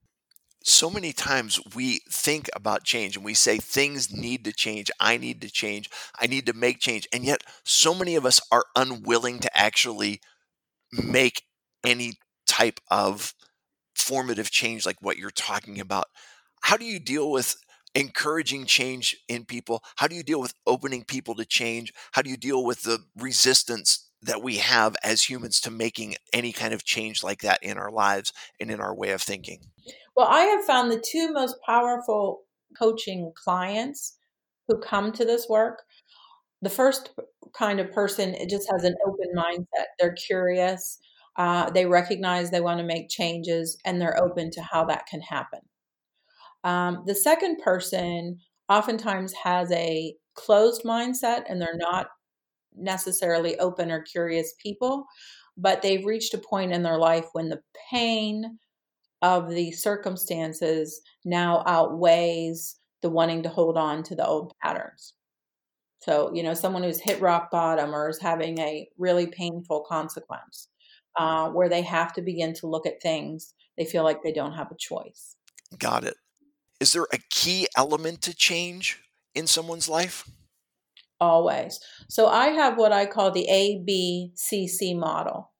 So 0.63 0.89
many 0.89 1.13
times 1.13 1.60
we 1.75 1.99
think 2.10 2.49
about 2.56 2.84
change 2.84 3.15
and 3.15 3.23
we 3.23 3.36
say 3.36 3.58
things 3.58 4.12
need 4.12 4.43
to 4.45 4.51
change. 4.51 4.89
I 4.99 5.17
need 5.17 5.41
to 5.41 5.51
change. 5.51 5.89
I 6.19 6.25
need 6.25 6.47
to 6.47 6.54
make 6.54 6.80
change. 6.80 7.08
And 7.13 7.23
yet 7.23 7.43
so 7.63 7.93
many 7.93 8.15
of 8.15 8.25
us 8.25 8.41
are 8.51 8.65
unwilling 8.75 9.39
to 9.39 9.58
actually 9.58 10.21
make 10.91 11.43
any 11.84 12.13
type 12.47 12.80
of 12.89 13.36
formative 13.93 14.49
change 14.49 14.86
like 14.86 14.97
what 15.01 15.17
you're 15.17 15.30
talking 15.30 15.80
about. 15.80 16.06
How 16.62 16.78
do 16.78 16.86
you 16.86 16.99
deal 16.99 17.30
with 17.30 17.56
encouraging 17.93 18.65
change 18.65 19.15
in 19.28 19.45
people? 19.45 19.84
How 19.97 20.08
do 20.08 20.15
you 20.15 20.23
deal 20.23 20.41
with 20.41 20.54
opening 20.65 21.04
people 21.04 21.36
to 21.36 21.45
change? 21.45 21.93
How 22.13 22.23
do 22.23 22.30
you 22.30 22.38
deal 22.38 22.63
with 22.63 22.84
the 22.84 23.04
resistance 23.15 24.05
that 24.25 24.43
we 24.43 24.57
have 24.57 24.95
as 25.03 25.23
humans 25.23 25.61
to 25.61 25.71
making 25.71 26.15
any 26.33 26.51
kind 26.51 26.73
of 26.73 26.83
change 26.83 27.23
like 27.23 27.41
that 27.41 27.59
in 27.61 27.77
our 27.77 27.91
lives 27.91 28.33
and 28.59 28.71
in 28.71 28.79
our 28.79 28.95
way 28.95 29.11
of 29.11 29.21
thinking? 29.21 29.59
Well, 30.15 30.27
I 30.27 30.41
have 30.41 30.65
found 30.65 30.91
the 30.91 31.03
two 31.05 31.31
most 31.31 31.55
powerful 31.65 32.41
coaching 32.77 33.31
clients 33.35 34.17
who 34.67 34.79
come 34.79 35.11
to 35.13 35.25
this 35.25 35.47
work. 35.47 35.83
The 36.61 36.69
first 36.69 37.11
kind 37.57 37.79
of 37.79 37.91
person 37.91 38.33
it 38.33 38.49
just 38.49 38.69
has 38.71 38.83
an 38.83 38.95
open 39.05 39.27
mindset. 39.35 39.85
They're 39.99 40.13
curious. 40.13 40.99
Uh, 41.38 41.69
they 41.69 41.85
recognize 41.85 42.49
they 42.49 42.61
want 42.61 42.79
to 42.79 42.85
make 42.85 43.09
changes 43.09 43.77
and 43.85 44.01
they're 44.01 44.21
open 44.23 44.49
to 44.51 44.61
how 44.61 44.85
that 44.85 45.05
can 45.05 45.21
happen. 45.21 45.59
Um, 46.63 47.03
the 47.05 47.13
second 47.13 47.57
person 47.61 48.39
oftentimes 48.69 49.33
has 49.43 49.71
a 49.71 50.15
closed 50.33 50.83
mindset 50.83 51.43
and 51.47 51.61
they're 51.61 51.77
not 51.77 52.07
necessarily 52.77 53.57
open 53.59 53.91
or 53.91 54.01
curious 54.01 54.53
people, 54.61 55.05
but 55.57 55.81
they've 55.81 56.05
reached 56.05 56.33
a 56.33 56.39
point 56.39 56.73
in 56.73 56.83
their 56.83 56.97
life 56.97 57.25
when 57.33 57.49
the 57.49 57.61
pain 57.89 58.59
of 59.21 59.49
the 59.49 59.71
circumstances 59.71 61.01
now 61.23 61.63
outweighs 61.65 62.75
the 63.01 63.09
wanting 63.09 63.43
to 63.43 63.49
hold 63.49 63.77
on 63.77 64.03
to 64.03 64.15
the 64.15 64.25
old 64.25 64.53
patterns. 64.61 65.13
So, 65.99 66.31
you 66.33 66.43
know, 66.43 66.53
someone 66.53 66.83
who's 66.83 66.99
hit 66.99 67.21
rock 67.21 67.49
bottom 67.49 67.95
or 67.95 68.09
is 68.09 68.19
having 68.19 68.59
a 68.59 68.88
really 68.97 69.27
painful 69.27 69.85
consequence 69.88 70.67
uh, 71.17 71.49
where 71.49 71.69
they 71.69 71.81
have 71.81 72.13
to 72.13 72.21
begin 72.21 72.53
to 72.55 72.67
look 72.67 72.85
at 72.85 73.01
things, 73.01 73.53
they 73.77 73.85
feel 73.85 74.03
like 74.03 74.21
they 74.21 74.31
don't 74.31 74.53
have 74.53 74.71
a 74.71 74.77
choice. 74.77 75.35
Got 75.79 76.03
it. 76.03 76.15
Is 76.79 76.93
there 76.93 77.07
a 77.11 77.19
key 77.29 77.67
element 77.75 78.21
to 78.23 78.35
change 78.35 79.01
in 79.33 79.47
someone's 79.47 79.89
life? 79.89 80.29
Always. 81.25 81.79
So 82.07 82.27
I 82.27 82.49
have 82.49 82.77
what 82.77 82.91
I 82.91 83.05
call 83.05 83.31
the 83.31 83.47
ABCC 83.49 84.97
model. 84.97 85.51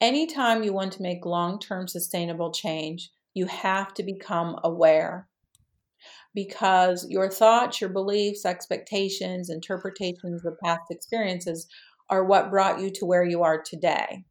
Anytime 0.00 0.62
you 0.62 0.72
want 0.72 0.92
to 0.94 1.02
make 1.02 1.24
long 1.24 1.58
term 1.58 1.86
sustainable 1.86 2.52
change, 2.52 3.10
you 3.34 3.46
have 3.46 3.94
to 3.94 4.02
become 4.02 4.58
aware 4.64 5.28
because 6.34 7.06
your 7.08 7.30
thoughts, 7.30 7.80
your 7.80 7.90
beliefs, 7.90 8.44
expectations, 8.44 9.50
interpretations 9.50 10.44
of 10.44 10.58
past 10.62 10.82
experiences 10.90 11.66
are 12.10 12.24
what 12.24 12.50
brought 12.50 12.80
you 12.80 12.90
to 12.90 13.06
where 13.06 13.24
you 13.24 13.42
are 13.42 13.62
today. 13.62 14.24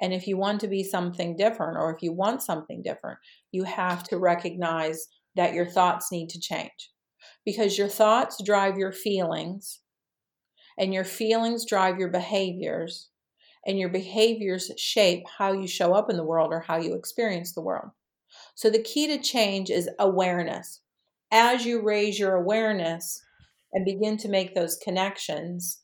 And 0.00 0.12
if 0.12 0.26
you 0.26 0.36
want 0.36 0.60
to 0.60 0.68
be 0.68 0.84
something 0.84 1.36
different 1.36 1.76
or 1.78 1.94
if 1.94 2.02
you 2.02 2.12
want 2.12 2.42
something 2.42 2.82
different, 2.82 3.18
you 3.52 3.64
have 3.64 4.04
to 4.04 4.18
recognize 4.18 5.06
that 5.36 5.54
your 5.54 5.66
thoughts 5.66 6.12
need 6.12 6.28
to 6.30 6.40
change 6.40 6.90
because 7.44 7.78
your 7.78 7.88
thoughts 7.88 8.42
drive 8.42 8.78
your 8.78 8.92
feelings, 8.92 9.80
and 10.78 10.92
your 10.92 11.04
feelings 11.04 11.64
drive 11.64 11.98
your 11.98 12.10
behaviors, 12.10 13.10
and 13.66 13.78
your 13.78 13.88
behaviors 13.88 14.70
shape 14.76 15.24
how 15.38 15.52
you 15.52 15.66
show 15.66 15.94
up 15.94 16.10
in 16.10 16.16
the 16.16 16.24
world 16.24 16.52
or 16.52 16.60
how 16.60 16.76
you 16.76 16.94
experience 16.94 17.52
the 17.52 17.62
world. 17.62 17.90
So, 18.54 18.70
the 18.70 18.82
key 18.82 19.06
to 19.06 19.18
change 19.18 19.70
is 19.70 19.88
awareness. 19.98 20.80
As 21.30 21.64
you 21.64 21.82
raise 21.82 22.18
your 22.18 22.34
awareness 22.34 23.22
and 23.72 23.84
begin 23.84 24.16
to 24.18 24.28
make 24.28 24.54
those 24.54 24.76
connections, 24.76 25.80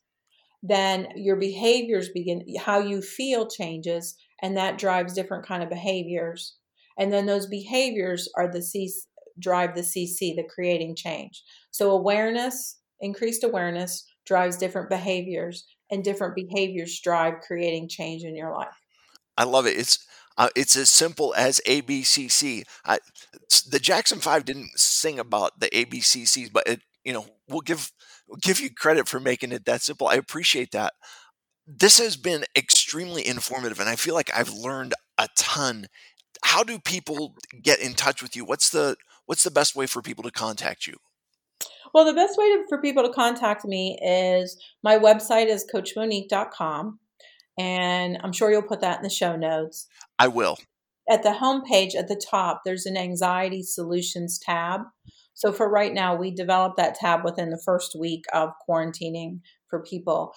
then 0.63 1.07
your 1.15 1.35
behaviors 1.35 2.09
begin, 2.09 2.43
how 2.59 2.79
you 2.79 3.01
feel 3.01 3.47
changes, 3.47 4.15
and 4.41 4.55
that 4.57 4.77
drives 4.77 5.13
different 5.13 5.45
kind 5.45 5.63
of 5.63 5.69
behaviors. 5.69 6.55
And 6.97 7.11
then 7.11 7.25
those 7.25 7.47
behaviors 7.47 8.29
are 8.37 8.51
the 8.51 8.61
drive 9.39 9.75
the 9.75 9.81
CC, 9.81 10.35
the 10.35 10.47
creating 10.53 10.95
change. 10.95 11.43
So 11.71 11.91
awareness, 11.91 12.79
increased 12.99 13.43
awareness 13.43 14.05
drives 14.25 14.57
different 14.57 14.89
behaviors 14.89 15.65
and 15.89 16.03
different 16.03 16.35
behaviors 16.35 16.99
drive 17.01 17.41
creating 17.45 17.89
change 17.89 18.23
in 18.23 18.35
your 18.35 18.53
life. 18.53 18.75
I 19.37 19.43
love 19.43 19.65
it. 19.65 19.77
It's 19.77 20.05
uh, 20.37 20.49
it's 20.55 20.75
as 20.75 20.89
simple 20.89 21.33
as 21.35 21.61
ABCC. 21.67 22.63
I, 22.85 22.99
the 23.69 23.79
Jackson 23.79 24.19
Five 24.19 24.45
didn't 24.45 24.71
sing 24.75 25.19
about 25.19 25.59
the 25.59 25.67
ABCCs, 25.69 26.51
but 26.51 26.67
it, 26.67 26.81
you 27.03 27.13
know, 27.13 27.25
we'll 27.49 27.61
give 27.61 27.91
we'll 28.27 28.39
give 28.41 28.59
you 28.59 28.69
credit 28.73 29.07
for 29.07 29.19
making 29.19 29.51
it 29.51 29.65
that 29.65 29.81
simple. 29.81 30.07
I 30.07 30.15
appreciate 30.15 30.71
that. 30.71 30.93
This 31.67 31.99
has 31.99 32.15
been 32.15 32.45
extremely 32.55 33.25
informative, 33.25 33.79
and 33.79 33.89
I 33.89 33.95
feel 33.95 34.15
like 34.15 34.31
I've 34.35 34.51
learned 34.51 34.93
a 35.17 35.27
ton. 35.37 35.87
How 36.43 36.63
do 36.63 36.79
people 36.79 37.35
get 37.61 37.79
in 37.79 37.93
touch 37.93 38.23
with 38.23 38.35
you? 38.35 38.45
What's 38.45 38.69
the 38.69 38.95
what's 39.31 39.45
the 39.45 39.49
best 39.49 39.77
way 39.77 39.85
for 39.85 40.01
people 40.01 40.25
to 40.25 40.29
contact 40.29 40.85
you? 40.85 40.97
Well, 41.93 42.03
the 42.03 42.13
best 42.13 42.37
way 42.37 42.47
to, 42.49 42.65
for 42.67 42.81
people 42.81 43.01
to 43.03 43.13
contact 43.13 43.63
me 43.63 43.97
is 44.03 44.61
my 44.83 44.97
website 44.97 45.47
is 45.47 45.65
coachmonique.com. 45.73 46.99
And 47.57 48.17
I'm 48.21 48.33
sure 48.33 48.51
you'll 48.51 48.61
put 48.61 48.81
that 48.81 48.97
in 48.97 49.03
the 49.03 49.09
show 49.09 49.37
notes. 49.37 49.87
I 50.19 50.27
will. 50.27 50.57
At 51.09 51.23
the 51.23 51.29
homepage 51.29 51.95
at 51.95 52.09
the 52.09 52.21
top, 52.29 52.63
there's 52.65 52.85
an 52.85 52.97
anxiety 52.97 53.63
solutions 53.63 54.37
tab. 54.37 54.81
So 55.33 55.53
for 55.53 55.69
right 55.69 55.93
now, 55.93 56.13
we 56.13 56.31
developed 56.31 56.75
that 56.75 56.95
tab 56.95 57.23
within 57.23 57.51
the 57.51 57.61
first 57.65 57.95
week 57.97 58.25
of 58.33 58.49
quarantining 58.67 59.39
for 59.69 59.81
people. 59.81 60.33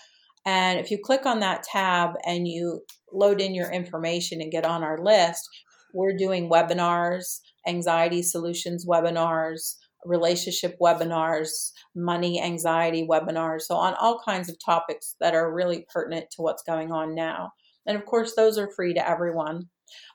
And 0.46 0.78
if 0.78 0.92
you 0.92 0.98
click 1.02 1.26
on 1.26 1.40
that 1.40 1.64
tab 1.64 2.10
and 2.24 2.46
you 2.46 2.82
load 3.12 3.40
in 3.40 3.56
your 3.56 3.72
information 3.72 4.40
and 4.40 4.52
get 4.52 4.64
on 4.64 4.84
our 4.84 5.02
list, 5.02 5.48
we're 5.92 6.16
doing 6.16 6.48
webinars, 6.48 7.40
anxiety 7.66 8.22
solutions 8.22 8.86
webinars, 8.86 9.76
relationship 10.04 10.76
webinars, 10.80 11.70
money 11.94 12.40
anxiety 12.40 13.06
webinars. 13.08 13.62
So, 13.62 13.76
on 13.76 13.94
all 13.94 14.20
kinds 14.24 14.48
of 14.48 14.56
topics 14.64 15.16
that 15.20 15.34
are 15.34 15.52
really 15.52 15.86
pertinent 15.92 16.26
to 16.32 16.42
what's 16.42 16.62
going 16.62 16.92
on 16.92 17.14
now. 17.14 17.52
And 17.86 17.96
of 17.96 18.06
course, 18.06 18.34
those 18.34 18.58
are 18.58 18.70
free 18.74 18.94
to 18.94 19.08
everyone. 19.08 19.68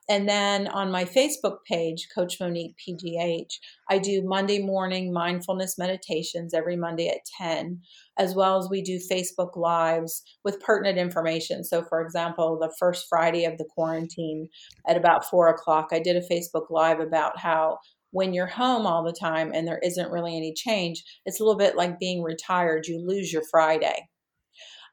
And 0.10 0.28
then 0.28 0.68
on 0.68 0.92
my 0.92 1.06
Facebook 1.06 1.58
page, 1.68 2.08
Coach 2.14 2.40
Monique 2.40 2.76
PGH, 2.78 3.54
I 3.92 4.00
do 4.00 4.24
Monday 4.26 4.60
morning 4.60 5.14
mindfulness 5.14 5.78
meditations 5.78 6.54
every 6.54 6.76
Monday 6.76 7.10
at 7.10 7.26
10, 7.38 7.82
as 8.18 8.34
well 8.34 8.58
as 8.58 8.68
we 8.70 8.82
do 8.82 9.00
Facebook 9.00 9.56
Lives 9.56 10.24
with 10.44 10.62
pertinent 10.62 10.98
information. 10.98 11.64
So, 11.64 11.84
for 11.84 12.02
example, 12.02 12.58
the 12.60 12.74
first 12.80 13.06
Friday 13.08 13.46
of 13.46 13.60
the 13.60 13.70
quarantine 13.70 14.50
at 14.88 14.98
about 14.98 15.30
four 15.30 15.48
o'clock, 15.48 15.90
I 15.92 16.00
did 16.00 16.16
a 16.16 16.28
Facebook 16.28 16.72
Live 16.72 17.00
about 17.00 17.38
how 17.38 17.78
when 18.12 18.34
you're 18.34 18.48
home 18.48 18.88
all 18.88 19.04
the 19.04 19.14
time 19.14 19.52
and 19.54 19.68
there 19.68 19.80
isn't 19.84 20.12
really 20.12 20.36
any 20.36 20.54
change, 20.54 21.04
it's 21.26 21.40
a 21.40 21.44
little 21.44 21.60
bit 21.60 21.76
like 21.76 22.00
being 22.00 22.24
retired. 22.24 22.88
You 22.88 23.00
lose 23.00 23.32
your 23.32 23.44
Friday. 23.52 24.10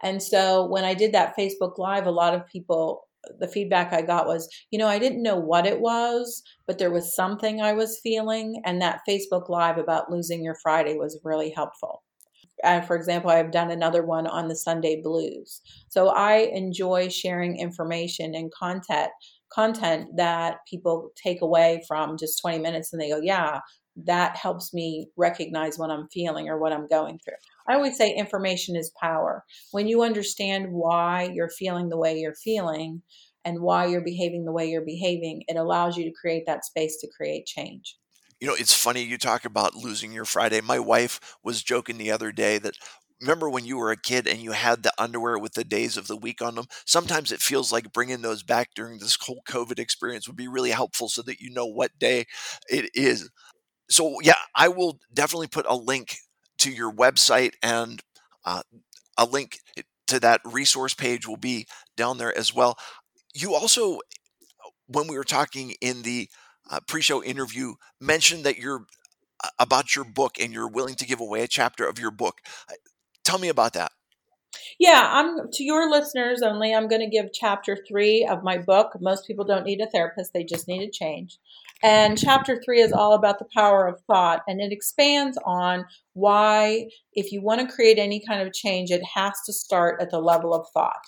And 0.02 0.22
so 0.22 0.66
when 0.66 0.84
I 0.84 0.94
did 0.94 1.12
that 1.12 1.34
Facebook 1.36 1.78
Live, 1.78 2.06
a 2.06 2.10
lot 2.10 2.34
of 2.34 2.46
people 2.46 3.05
the 3.38 3.48
feedback 3.48 3.92
I 3.92 4.02
got 4.02 4.26
was, 4.26 4.48
you 4.70 4.78
know, 4.78 4.88
I 4.88 4.98
didn't 4.98 5.22
know 5.22 5.36
what 5.36 5.66
it 5.66 5.80
was, 5.80 6.42
but 6.66 6.78
there 6.78 6.90
was 6.90 7.14
something 7.14 7.60
I 7.60 7.72
was 7.72 8.00
feeling. 8.02 8.60
And 8.64 8.80
that 8.82 9.00
Facebook 9.08 9.48
Live 9.48 9.78
about 9.78 10.10
losing 10.10 10.44
your 10.44 10.56
Friday 10.62 10.96
was 10.96 11.20
really 11.24 11.50
helpful. 11.50 12.02
And 12.64 12.86
for 12.86 12.96
example, 12.96 13.30
I've 13.30 13.50
done 13.50 13.70
another 13.70 14.04
one 14.04 14.26
on 14.26 14.48
the 14.48 14.56
Sunday 14.56 15.00
blues. 15.02 15.60
So 15.88 16.08
I 16.08 16.50
enjoy 16.52 17.08
sharing 17.08 17.58
information 17.58 18.34
and 18.34 18.52
content 18.52 19.10
content 19.52 20.08
that 20.16 20.56
people 20.68 21.10
take 21.16 21.40
away 21.40 21.82
from 21.86 22.16
just 22.18 22.40
20 22.40 22.58
minutes 22.58 22.92
and 22.92 23.00
they 23.00 23.08
go, 23.08 23.20
yeah, 23.22 23.60
that 24.04 24.36
helps 24.36 24.74
me 24.74 25.06
recognize 25.16 25.78
what 25.78 25.90
I'm 25.90 26.08
feeling 26.12 26.48
or 26.48 26.58
what 26.58 26.72
I'm 26.72 26.86
going 26.86 27.18
through. 27.24 27.34
I 27.68 27.74
always 27.74 27.96
say 27.96 28.14
information 28.14 28.76
is 28.76 28.92
power. 29.00 29.44
When 29.72 29.88
you 29.88 30.02
understand 30.02 30.68
why 30.70 31.30
you're 31.34 31.50
feeling 31.50 31.88
the 31.88 31.98
way 31.98 32.18
you're 32.18 32.34
feeling 32.34 33.02
and 33.44 33.60
why 33.60 33.86
you're 33.86 34.00
behaving 34.00 34.44
the 34.44 34.52
way 34.52 34.70
you're 34.70 34.84
behaving, 34.84 35.42
it 35.48 35.56
allows 35.56 35.96
you 35.96 36.04
to 36.04 36.12
create 36.12 36.44
that 36.46 36.64
space 36.64 36.98
to 37.00 37.08
create 37.16 37.46
change. 37.46 37.96
You 38.40 38.48
know, 38.48 38.54
it's 38.54 38.74
funny 38.74 39.02
you 39.02 39.18
talk 39.18 39.44
about 39.44 39.74
losing 39.74 40.12
your 40.12 40.26
Friday. 40.26 40.60
My 40.60 40.78
wife 40.78 41.36
was 41.42 41.62
joking 41.62 41.96
the 41.96 42.10
other 42.10 42.32
day 42.32 42.58
that 42.58 42.76
remember 43.20 43.48
when 43.48 43.64
you 43.64 43.78
were 43.78 43.90
a 43.90 43.96
kid 43.96 44.26
and 44.26 44.40
you 44.40 44.52
had 44.52 44.82
the 44.82 44.92
underwear 44.98 45.38
with 45.38 45.54
the 45.54 45.64
days 45.64 45.96
of 45.96 46.06
the 46.06 46.16
week 46.16 46.42
on 46.42 46.54
them? 46.54 46.66
Sometimes 46.84 47.32
it 47.32 47.40
feels 47.40 47.72
like 47.72 47.92
bringing 47.92 48.22
those 48.22 48.42
back 48.42 48.70
during 48.74 48.98
this 48.98 49.16
whole 49.20 49.42
COVID 49.48 49.78
experience 49.78 50.26
would 50.26 50.36
be 50.36 50.48
really 50.48 50.70
helpful 50.70 51.08
so 51.08 51.22
that 51.22 51.40
you 51.40 51.50
know 51.50 51.66
what 51.66 51.98
day 51.98 52.26
it 52.68 52.90
is. 52.94 53.30
So, 53.88 54.20
yeah, 54.20 54.34
I 54.54 54.68
will 54.68 54.98
definitely 55.14 55.46
put 55.46 55.66
a 55.68 55.76
link 55.76 56.16
to 56.66 56.72
your 56.72 56.92
website 56.92 57.52
and 57.62 58.02
uh, 58.44 58.62
a 59.16 59.24
link 59.24 59.58
to 60.08 60.18
that 60.18 60.40
resource 60.44 60.94
page 60.94 61.26
will 61.26 61.36
be 61.36 61.66
down 61.96 62.18
there 62.18 62.36
as 62.36 62.52
well. 62.52 62.76
You 63.34 63.54
also, 63.54 64.00
when 64.88 65.06
we 65.06 65.16
were 65.16 65.24
talking 65.24 65.74
in 65.80 66.02
the 66.02 66.28
uh, 66.68 66.80
pre-show 66.88 67.22
interview, 67.22 67.74
mentioned 68.00 68.44
that 68.44 68.58
you're 68.58 68.84
uh, 69.44 69.48
about 69.60 69.94
your 69.94 70.04
book 70.04 70.40
and 70.40 70.52
you're 70.52 70.68
willing 70.68 70.96
to 70.96 71.06
give 71.06 71.20
away 71.20 71.42
a 71.42 71.48
chapter 71.48 71.86
of 71.86 72.00
your 72.00 72.10
book. 72.10 72.38
Uh, 72.68 72.74
tell 73.22 73.38
me 73.38 73.48
about 73.48 73.74
that. 73.74 73.92
Yeah, 74.78 75.08
I'm 75.12 75.50
to 75.52 75.64
your 75.64 75.88
listeners 75.88 76.42
only. 76.42 76.74
I'm 76.74 76.88
going 76.88 77.02
to 77.02 77.06
give 77.06 77.32
chapter 77.32 77.76
three 77.76 78.26
of 78.26 78.42
my 78.42 78.58
book. 78.58 78.92
Most 79.00 79.26
people 79.26 79.44
don't 79.44 79.64
need 79.64 79.80
a 79.80 79.86
therapist; 79.86 80.32
they 80.32 80.44
just 80.44 80.66
need 80.66 80.82
a 80.82 80.90
change. 80.90 81.38
And 81.82 82.18
chapter 82.18 82.60
three 82.64 82.80
is 82.80 82.92
all 82.92 83.12
about 83.12 83.38
the 83.38 83.48
power 83.54 83.86
of 83.86 84.00
thought, 84.06 84.42
and 84.48 84.60
it 84.60 84.72
expands 84.72 85.38
on 85.44 85.84
why, 86.14 86.88
if 87.12 87.32
you 87.32 87.42
want 87.42 87.60
to 87.60 87.74
create 87.74 87.98
any 87.98 88.22
kind 88.26 88.40
of 88.40 88.52
change, 88.54 88.90
it 88.90 89.02
has 89.14 89.32
to 89.46 89.52
start 89.52 90.00
at 90.00 90.10
the 90.10 90.20
level 90.20 90.54
of 90.54 90.66
thought 90.72 91.00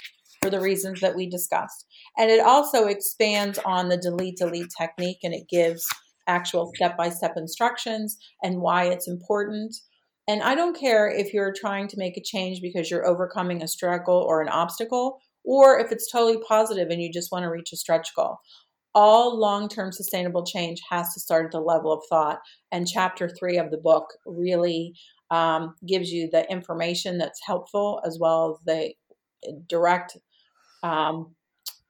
for 0.43 0.51
the 0.51 0.61
reasons 0.61 1.01
that 1.01 1.17
we 1.17 1.29
discussed. 1.29 1.87
And 2.17 2.31
it 2.31 2.41
also 2.41 2.87
expands 2.87 3.59
on 3.65 3.89
the 3.89 3.97
delete 3.97 4.37
delete 4.37 4.71
technique, 4.79 5.19
and 5.23 5.35
it 5.35 5.49
gives 5.49 5.87
actual 6.27 6.71
step 6.75 6.97
by 6.97 7.09
step 7.09 7.33
instructions 7.37 8.19
and 8.43 8.61
why 8.61 8.85
it's 8.85 9.09
important 9.09 9.75
and 10.29 10.43
I 10.43 10.55
don't 10.55 10.79
care 10.79 11.09
if 11.09 11.33
you're 11.33 11.55
trying 11.59 11.89
to 11.89 11.97
make 11.97 12.19
a 12.19 12.23
change 12.23 12.61
because 12.61 12.91
you're 12.91 13.07
overcoming 13.07 13.63
a 13.63 13.67
struggle 13.67 14.19
or 14.19 14.43
an 14.43 14.51
obstacle, 14.51 15.21
or 15.43 15.81
if 15.81 15.91
it's 15.91 16.13
totally 16.13 16.39
positive 16.47 16.91
and 16.91 17.01
you 17.01 17.11
just 17.11 17.33
want 17.33 17.45
to 17.45 17.49
reach 17.49 17.73
a 17.73 17.77
stretch 17.77 18.15
goal. 18.15 18.37
All 19.01 19.39
long 19.39 19.69
term 19.69 19.93
sustainable 19.93 20.45
change 20.45 20.81
has 20.91 21.15
to 21.15 21.21
start 21.21 21.47
at 21.47 21.53
the 21.53 21.61
level 21.61 21.93
of 21.93 22.03
thought. 22.11 22.41
And 22.73 22.85
chapter 22.85 23.29
three 23.29 23.57
of 23.57 23.71
the 23.71 23.79
book 23.79 24.09
really 24.27 24.97
um, 25.31 25.77
gives 25.87 26.11
you 26.11 26.29
the 26.29 26.51
information 26.51 27.17
that's 27.17 27.39
helpful 27.47 28.03
as 28.05 28.19
well 28.21 28.51
as 28.51 28.65
the 28.67 28.95
direct 29.69 30.17
um, 30.83 31.37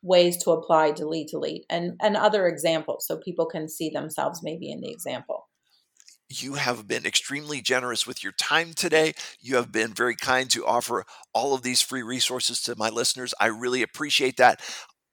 ways 0.02 0.36
to 0.44 0.50
apply 0.50 0.90
delete 0.90 1.28
delete 1.28 1.64
and, 1.70 1.92
and 2.02 2.14
other 2.14 2.46
examples 2.46 3.06
so 3.06 3.16
people 3.16 3.46
can 3.46 3.70
see 3.70 3.88
themselves 3.88 4.42
maybe 4.42 4.70
in 4.70 4.82
the 4.82 4.90
example. 4.90 5.48
You 6.28 6.54
have 6.54 6.86
been 6.86 7.06
extremely 7.06 7.62
generous 7.62 8.06
with 8.06 8.22
your 8.22 8.34
time 8.34 8.74
today. 8.74 9.14
You 9.40 9.56
have 9.56 9.72
been 9.72 9.94
very 9.94 10.14
kind 10.14 10.50
to 10.50 10.66
offer 10.66 11.06
all 11.32 11.54
of 11.54 11.62
these 11.62 11.80
free 11.80 12.02
resources 12.02 12.60
to 12.64 12.76
my 12.76 12.90
listeners. 12.90 13.32
I 13.40 13.46
really 13.46 13.80
appreciate 13.80 14.36
that. 14.36 14.60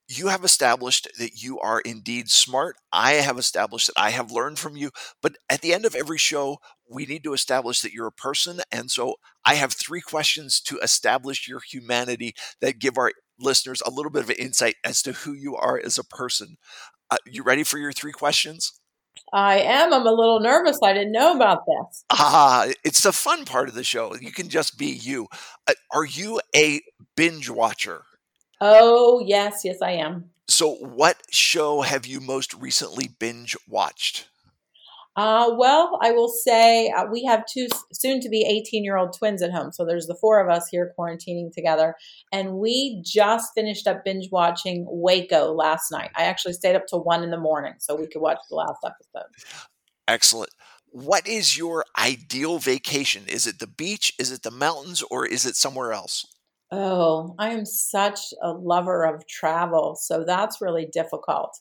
You 0.08 0.28
have 0.28 0.44
established 0.44 1.08
that 1.18 1.42
you 1.42 1.58
are 1.60 1.80
indeed 1.80 2.30
smart. 2.30 2.76
I 2.92 3.14
have 3.14 3.38
established 3.38 3.88
that 3.88 4.00
I 4.00 4.10
have 4.10 4.30
learned 4.30 4.58
from 4.58 4.76
you. 4.76 4.90
But 5.20 5.36
at 5.50 5.62
the 5.62 5.74
end 5.74 5.84
of 5.84 5.96
every 5.96 6.18
show, 6.18 6.58
we 6.88 7.06
need 7.06 7.24
to 7.24 7.32
establish 7.32 7.80
that 7.80 7.92
you're 7.92 8.06
a 8.06 8.12
person. 8.12 8.60
And 8.70 8.90
so 8.90 9.16
I 9.44 9.54
have 9.54 9.72
three 9.72 10.00
questions 10.00 10.60
to 10.62 10.78
establish 10.78 11.48
your 11.48 11.60
humanity 11.60 12.34
that 12.60 12.78
give 12.78 12.96
our 12.98 13.12
listeners 13.38 13.82
a 13.84 13.90
little 13.90 14.10
bit 14.10 14.22
of 14.22 14.30
an 14.30 14.36
insight 14.36 14.76
as 14.84 15.02
to 15.02 15.12
who 15.12 15.32
you 15.32 15.56
are 15.56 15.80
as 15.84 15.98
a 15.98 16.04
person. 16.04 16.56
Uh, 17.10 17.16
you 17.26 17.42
ready 17.42 17.64
for 17.64 17.78
your 17.78 17.92
three 17.92 18.12
questions? 18.12 18.78
I 19.32 19.58
am. 19.58 19.92
I'm 19.92 20.06
a 20.06 20.12
little 20.12 20.40
nervous. 20.40 20.78
I 20.82 20.92
didn't 20.92 21.12
know 21.12 21.34
about 21.34 21.64
this. 21.66 22.04
Ah, 22.10 22.68
it's 22.84 23.02
the 23.02 23.12
fun 23.12 23.44
part 23.44 23.68
of 23.68 23.74
the 23.74 23.84
show. 23.84 24.14
You 24.14 24.30
can 24.30 24.48
just 24.48 24.78
be 24.78 24.86
you. 24.86 25.26
Uh, 25.66 25.74
are 25.92 26.04
you 26.04 26.40
a 26.54 26.80
binge 27.16 27.50
watcher? 27.50 28.02
Oh, 28.60 29.22
yes, 29.24 29.62
yes, 29.64 29.82
I 29.82 29.92
am. 29.92 30.30
So, 30.48 30.74
what 30.74 31.22
show 31.30 31.82
have 31.82 32.06
you 32.06 32.20
most 32.20 32.54
recently 32.54 33.08
binge 33.08 33.56
watched? 33.68 34.28
Uh, 35.16 35.50
well, 35.56 35.98
I 36.02 36.12
will 36.12 36.28
say 36.28 36.90
uh, 36.90 37.06
we 37.10 37.24
have 37.24 37.46
two 37.46 37.68
soon 37.92 38.20
to 38.20 38.28
be 38.28 38.44
18 38.46 38.84
year 38.84 38.98
old 38.98 39.16
twins 39.16 39.40
at 39.40 39.50
home. 39.50 39.72
So 39.72 39.86
there's 39.86 40.06
the 40.06 40.14
four 40.14 40.40
of 40.40 40.54
us 40.54 40.68
here 40.68 40.92
quarantining 40.98 41.52
together. 41.52 41.94
And 42.32 42.58
we 42.58 43.02
just 43.02 43.52
finished 43.54 43.86
up 43.86 44.04
binge 44.04 44.28
watching 44.30 44.84
Waco 44.86 45.52
last 45.54 45.90
night. 45.90 46.10
I 46.16 46.24
actually 46.24 46.52
stayed 46.52 46.76
up 46.76 46.86
till 46.86 47.02
one 47.02 47.22
in 47.22 47.30
the 47.30 47.38
morning 47.38 47.74
so 47.78 47.96
we 47.96 48.06
could 48.06 48.20
watch 48.20 48.38
the 48.50 48.56
last 48.56 48.78
episode. 48.84 49.30
Excellent. 50.06 50.50
What 50.90 51.26
is 51.26 51.56
your 51.56 51.86
ideal 51.98 52.58
vacation? 52.58 53.24
Is 53.26 53.46
it 53.46 53.58
the 53.58 53.66
beach? 53.66 54.12
Is 54.18 54.30
it 54.30 54.42
the 54.42 54.50
mountains? 54.50 55.02
Or 55.10 55.26
is 55.26 55.46
it 55.46 55.56
somewhere 55.56 55.94
else? 55.94 56.26
Oh, 56.72 57.34
I 57.38 57.50
am 57.50 57.64
such 57.64 58.34
a 58.42 58.50
lover 58.50 59.04
of 59.04 59.26
travel. 59.28 59.96
So 60.00 60.24
that's 60.26 60.60
really 60.60 60.88
difficult. 60.92 61.56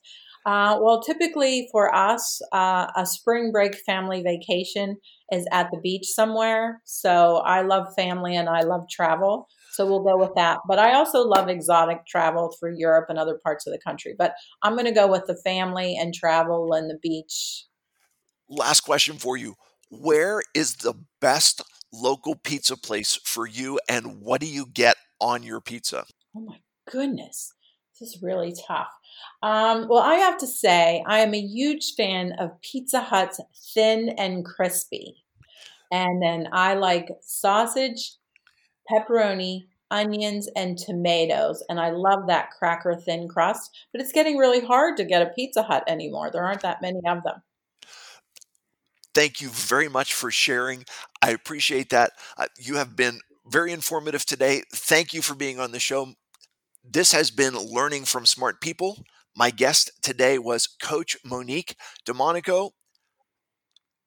Uh, 0.45 0.77
well, 0.79 1.01
typically 1.01 1.67
for 1.71 1.93
us, 1.93 2.39
uh, 2.51 2.87
a 2.95 3.05
spring 3.05 3.51
break 3.51 3.75
family 3.85 4.21
vacation 4.21 4.97
is 5.31 5.47
at 5.51 5.69
the 5.71 5.79
beach 5.81 6.05
somewhere. 6.05 6.81
So 6.85 7.37
I 7.37 7.61
love 7.61 7.87
family 7.95 8.35
and 8.35 8.47
I 8.47 8.61
love 8.61 8.87
travel. 8.89 9.47
So 9.71 9.85
we'll 9.85 10.03
go 10.03 10.17
with 10.17 10.35
that. 10.35 10.59
But 10.67 10.77
I 10.77 10.93
also 10.93 11.27
love 11.27 11.49
exotic 11.49 12.05
travel 12.07 12.53
through 12.59 12.77
Europe 12.77 13.07
and 13.09 13.17
other 13.17 13.39
parts 13.43 13.65
of 13.65 13.73
the 13.73 13.79
country. 13.79 14.13
But 14.17 14.35
I'm 14.61 14.73
going 14.73 14.85
to 14.85 14.91
go 14.91 15.07
with 15.07 15.25
the 15.25 15.39
family 15.43 15.97
and 15.99 16.13
travel 16.13 16.73
and 16.73 16.89
the 16.89 16.99
beach. 17.01 17.65
Last 18.47 18.81
question 18.81 19.17
for 19.17 19.35
you 19.35 19.55
Where 20.01 20.41
is 20.53 20.77
the 20.77 20.93
best 21.21 21.61
local 21.93 22.35
pizza 22.35 22.77
place 22.77 23.19
for 23.23 23.47
you, 23.47 23.79
and 23.89 24.21
what 24.21 24.41
do 24.41 24.47
you 24.47 24.65
get 24.65 24.95
on 25.19 25.43
your 25.43 25.61
pizza? 25.61 26.05
Oh 26.35 26.41
my 26.41 26.57
goodness. 26.89 27.53
This 27.99 28.15
is 28.15 28.21
really 28.21 28.53
tough. 28.67 28.89
Um, 29.41 29.87
well, 29.87 30.03
I 30.03 30.15
have 30.15 30.37
to 30.39 30.47
say, 30.47 31.03
I 31.07 31.19
am 31.19 31.33
a 31.33 31.39
huge 31.39 31.93
fan 31.95 32.33
of 32.39 32.59
Pizza 32.61 32.99
Hut's 32.99 33.39
thin 33.73 34.09
and 34.17 34.43
crispy. 34.43 35.23
And 35.91 36.21
then 36.21 36.49
I 36.51 36.73
like 36.73 37.07
sausage, 37.21 38.15
pepperoni, 38.91 39.67
onions, 39.91 40.49
and 40.57 40.77
tomatoes. 40.77 41.63
And 41.69 41.79
I 41.79 41.91
love 41.91 42.27
that 42.27 42.51
cracker 42.51 42.95
thin 42.95 43.29
crust. 43.29 43.71
But 43.93 44.01
it's 44.01 44.11
getting 44.11 44.35
really 44.35 44.65
hard 44.65 44.97
to 44.97 45.05
get 45.05 45.21
a 45.21 45.31
Pizza 45.33 45.63
Hut 45.63 45.83
anymore. 45.87 46.29
There 46.31 46.43
aren't 46.43 46.61
that 46.61 46.81
many 46.81 46.99
of 47.07 47.23
them. 47.23 47.41
Thank 49.15 49.39
you 49.39 49.47
very 49.47 49.87
much 49.87 50.13
for 50.13 50.29
sharing. 50.29 50.83
I 51.21 51.31
appreciate 51.31 51.89
that. 51.89 52.11
Uh, 52.37 52.47
you 52.59 52.75
have 52.75 52.97
been 52.97 53.21
very 53.47 53.71
informative 53.71 54.25
today. 54.25 54.63
Thank 54.73 55.13
you 55.13 55.21
for 55.21 55.35
being 55.35 55.57
on 55.57 55.71
the 55.71 55.79
show. 55.79 56.13
This 56.83 57.13
has 57.13 57.31
been 57.31 57.55
Learning 57.55 58.03
from 58.03 58.25
Smart 58.25 58.59
People. 58.59 59.05
My 59.33 59.51
guest 59.51 59.91
today 60.01 60.37
was 60.37 60.67
Coach 60.67 61.15
Monique 61.23 61.77
DeMonico. 62.05 62.71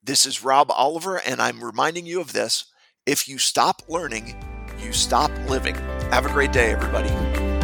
This 0.03 0.27
is 0.27 0.45
Rob 0.45 0.71
Oliver, 0.71 1.17
and 1.17 1.41
I'm 1.41 1.65
reminding 1.65 2.05
you 2.05 2.21
of 2.21 2.35
this. 2.35 2.67
If 3.07 3.27
you 3.27 3.39
stop 3.39 3.83
learning, 3.89 4.37
you 4.79 4.93
stop 4.93 5.31
living. 5.49 5.75
Have 6.11 6.27
a 6.27 6.33
great 6.33 6.53
day, 6.53 6.71
everybody. 6.71 7.58